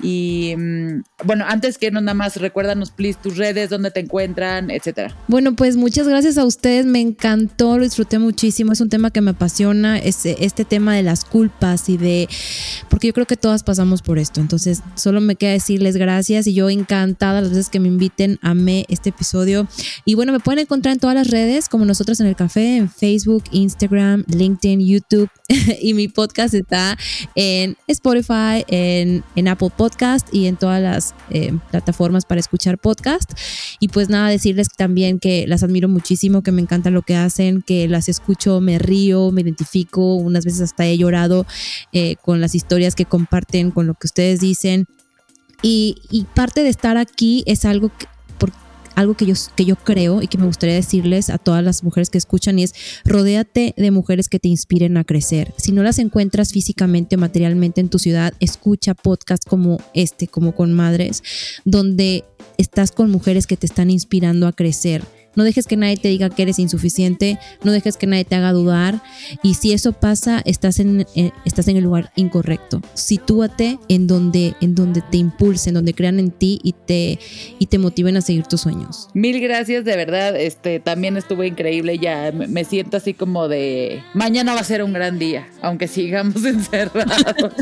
Y 0.03 0.55
mm, 0.57 1.03
bueno, 1.25 1.45
antes 1.47 1.79
que 1.79 1.91
no 1.91 2.01
nada 2.01 2.15
más, 2.15 2.37
recuérdanos, 2.37 2.91
please, 2.91 3.19
tus 3.23 3.37
redes, 3.37 3.71
dónde 3.71 3.91
te 3.91 4.01
encuentran, 4.01 4.71
etcétera. 4.71 5.17
Bueno, 5.29 5.55
pues 5.55 5.77
muchas 5.77 6.09
gracias 6.09 6.39
a 6.39 6.45
ustedes, 6.45 6.87
me 6.87 7.01
encantó, 7.01 7.79
lo 7.79 7.85
disfruté 7.85 8.19
muchísimo, 8.19 8.73
es 8.73 8.81
un 8.81 8.89
tema 8.89 9.11
que 9.11 9.21
me 9.21 9.31
apasiona, 9.31 9.99
es 9.99 10.27
este 10.27 10.65
tema 10.65 10.95
de 10.95 11.03
las 11.03 11.25
culpas 11.25 11.89
y 11.89 11.97
de, 11.97 12.29
porque 12.89 13.09
yo 13.09 13.13
creo 13.13 13.27
que 13.27 13.37
todas 13.37 13.63
pasamos 13.63 14.03
por 14.03 14.19
esto, 14.19 14.41
entonces 14.41 14.83
solo 14.95 15.21
me 15.21 15.37
queda 15.37 15.53
decirles 15.53 15.97
gracias 15.97 16.47
y 16.47 16.55
yo 16.55 16.71
encantada 16.71 17.41
las 17.41 17.51
veces 17.51 17.69
que 17.69 17.81
me 17.81 17.89
inviten, 17.89 18.39
amé 18.43 18.87
este 18.89 19.11
episodio 19.11 19.67
y 20.05 20.15
bueno, 20.15 20.33
me 20.33 20.41
pueden 20.41 20.61
encontrar 20.61 20.95
en 20.95 21.01
todas 21.01 21.15
las 21.15 21.29
redes 21.29 21.69
como 21.69 21.85
nosotros 21.85 22.21
en 22.21 22.27
el 22.27 22.37
café, 22.37 22.77
en 22.77 22.91
Facebook, 22.91 23.45
Instagram, 23.51 24.25
LinkedIn, 24.29 24.81
YouTube 24.81 25.31
y 25.81 25.95
mi 25.95 26.09
podcast 26.09 26.55
está 26.55 26.97
en 27.35 27.77
Spotify, 27.87 28.65
en, 28.69 29.25
en 29.37 29.49
Apple 29.49 29.71
Podcast 29.91 30.33
y 30.33 30.47
en 30.47 30.57
todas 30.57 30.81
las 30.81 31.15
eh, 31.31 31.53
plataformas 31.71 32.25
para 32.25 32.41
escuchar 32.41 32.79
podcast. 32.79 33.33
Y 33.81 33.89
pues 33.89 34.09
nada, 34.09 34.29
decirles 34.29 34.69
también 34.69 35.19
que 35.19 35.47
las 35.47 35.63
admiro 35.63 35.89
muchísimo, 35.89 36.43
que 36.43 36.53
me 36.53 36.63
encanta 36.63 36.91
lo 36.91 37.03
que 37.03 37.17
hacen, 37.17 37.63
que 37.63 37.89
las 37.89 38.09
escucho, 38.09 38.61
me 38.61 38.79
río, 38.79 39.33
me 39.33 39.41
identifico, 39.41 40.15
unas 40.15 40.45
veces 40.45 40.61
hasta 40.61 40.87
he 40.87 40.97
llorado 40.97 41.45
eh, 41.93 42.17
con 42.23 42.41
las 42.41 42.55
historias 42.55 42.95
que 42.95 43.05
comparten, 43.05 43.73
con 43.73 43.87
lo 43.87 43.95
que 43.95 44.07
ustedes 44.07 44.41
dicen. 44.41 44.87
Y, 45.63 45.97
y 46.11 46.25
parte 46.25 46.63
de 46.63 46.71
estar 46.71 46.97
aquí 46.97 47.43
es 47.47 47.65
algo 47.65 47.89
que, 47.89 48.07
algo 48.95 49.15
que 49.15 49.27
yo, 49.27 49.35
que 49.57 49.65
yo 49.65 49.77
creo 49.77 50.23
y 50.23 50.27
que 50.27 50.39
me 50.39 50.47
gustaría 50.47 50.75
decirles 50.75 51.31
a 51.31 51.39
todas 51.39 51.63
las 51.63 51.85
mujeres 51.85 52.11
que 52.11 52.19
escuchan 52.19 52.59
y 52.59 52.65
es 52.65 52.75
rodéate 53.05 53.75
de 53.77 53.91
mujeres 53.91 54.29
que 54.29 54.39
te 54.39 54.49
inspiren 54.49 54.97
a 54.97 55.05
crecer. 55.05 55.53
Si 55.57 55.73
no 55.73 55.83
las 55.83 55.99
encuentras 55.99 56.53
físicamente 56.53 57.17
o 57.17 57.19
materialmente 57.19 57.81
en 57.81 57.89
tu 57.89 57.99
ciudad, 57.99 58.35
escucha 58.41 58.95
podcasts 58.95 59.47
como 59.47 59.79
este, 59.95 60.29
como 60.29 60.55
con 60.55 60.73
madres, 60.73 61.23
donde 61.65 62.25
estás 62.59 62.93
con 62.93 63.11
mujeres 63.11 63.47
que 63.47 63.57
te 63.57 63.67
están 63.67 63.91
inspirando 63.91 64.47
a 64.47 64.53
crecer 64.53 65.03
no 65.35 65.45
dejes 65.45 65.67
que 65.67 65.77
nadie 65.77 65.97
te 65.97 66.09
diga 66.09 66.31
que 66.31 66.43
eres 66.43 66.59
insuficiente, 66.59 67.39
no 67.63 67.73
dejes 67.73 67.97
que 67.97 68.07
nadie 68.07 68.25
te 68.25 68.35
haga 68.35 68.53
dudar. 68.53 69.03
Y 69.43 69.55
si 69.55 69.73
eso 69.73 69.93
pasa, 69.93 70.43
estás 70.45 70.81
en, 70.81 71.07
eh, 71.15 71.31
estás 71.45 71.69
en 71.69 71.77
el 71.77 71.85
lugar 71.85 72.13
incorrecto. 72.17 72.83
Sitúate 72.95 73.79
en 73.89 74.07
donde, 74.07 74.55
en 74.61 74.75
donde 74.75 75.03
te 75.03 75.19
impulsen, 75.19 75.75
donde 75.75 75.95
crean 75.95 76.19
en 76.19 76.31
ti 76.31 76.61
y 76.63 76.73
te, 76.73 77.19
y 77.59 77.67
te 77.67 77.79
motiven 77.79 78.17
a 78.17 78.21
seguir 78.21 78.45
tus 78.47 78.63
sueños. 78.63 79.09
Mil 79.15 79.41
gracias, 79.41 79.85
de 79.85 79.97
verdad. 79.97 80.37
Este 80.37 80.81
también 80.81 81.17
estuvo 81.17 81.45
increíble. 81.45 81.99
Ya 81.99 82.33
me 82.33 82.65
siento 82.65 82.97
así 82.97 83.15
como 83.15 83.49
de 83.49 84.03
mañana 84.15 84.55
va 84.55 84.61
a 84.61 84.65
ser 84.65 84.83
un 84.83 84.93
gran 84.93 85.19
día, 85.19 85.49
aunque 85.63 85.89
sigamos 85.89 86.45
encerrados. 86.45 87.53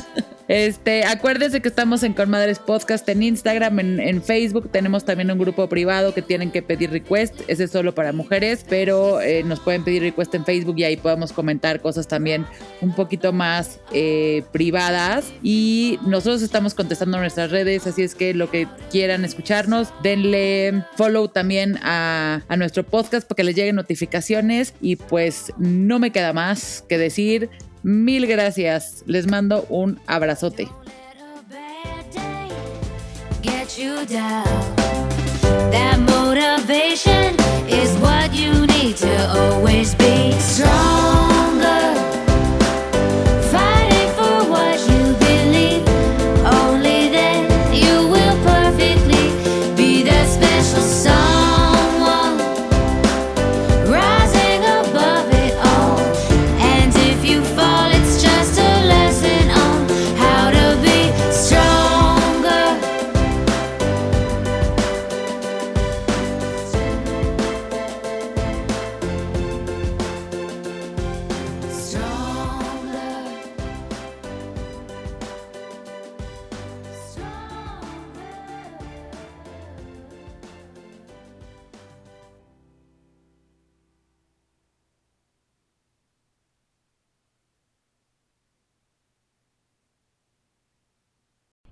Este, 0.49 1.05
acuérdense 1.05 1.61
que 1.61 1.69
estamos 1.69 2.03
en 2.03 2.15
Conmadres 2.15 2.59
Podcast 2.59 3.07
en 3.11 3.23
Instagram, 3.23 3.79
en, 3.81 4.23
Facebook. 4.23 4.71
Tenemos 4.71 5.05
también 5.05 5.31
un 5.31 5.39
grupo 5.39 5.69
privado 5.69 6.15
que 6.15 6.23
tienen 6.23 6.51
que 6.51 6.63
pedir 6.63 6.91
request. 6.91 7.43
Ese 7.59 7.65
es 7.65 7.73
solo 7.73 7.93
para 7.93 8.13
mujeres, 8.13 8.65
pero 8.69 9.21
eh, 9.21 9.43
nos 9.43 9.59
pueden 9.59 9.83
pedir 9.83 10.01
request 10.03 10.33
en 10.37 10.45
Facebook 10.45 10.79
y 10.79 10.85
ahí 10.85 10.97
podemos 10.97 11.33
comentar 11.33 11.81
cosas 11.81 12.07
también 12.07 12.47
un 12.81 12.95
poquito 12.95 13.33
más 13.33 13.81
eh, 13.93 14.45
privadas. 14.53 15.33
Y 15.43 15.99
nosotros 16.07 16.43
estamos 16.43 16.75
contestando 16.75 17.19
nuestras 17.19 17.51
redes, 17.51 17.85
así 17.89 18.03
es 18.03 18.15
que 18.15 18.33
lo 18.33 18.49
que 18.49 18.69
quieran 18.93 19.25
escucharnos, 19.25 19.89
denle 20.05 20.85
follow 20.95 21.27
también 21.27 21.81
a, 21.83 22.43
a 22.47 22.57
nuestro 22.57 22.85
podcast 22.85 23.27
para 23.27 23.39
que 23.39 23.43
les 23.43 23.57
lleguen 23.57 23.75
notificaciones. 23.75 24.73
Y 24.81 24.95
pues 24.95 25.53
no 25.59 25.99
me 25.99 26.13
queda 26.13 26.33
más 26.33 26.85
que 26.89 26.97
decir. 26.97 27.51
Mil 27.83 28.29
gracias. 28.29 29.03
Les 29.07 29.27
mando 29.27 29.67
un 29.69 29.99
abrazote. 30.07 30.69
That 35.71 35.99
motivation 36.01 37.35
is 37.69 37.97
what 37.99 38.35
you 38.35 38.67
need 38.67 38.97
to 38.99 39.29
always 39.39 39.95
be 39.95 40.33
stronger. 40.33 42.08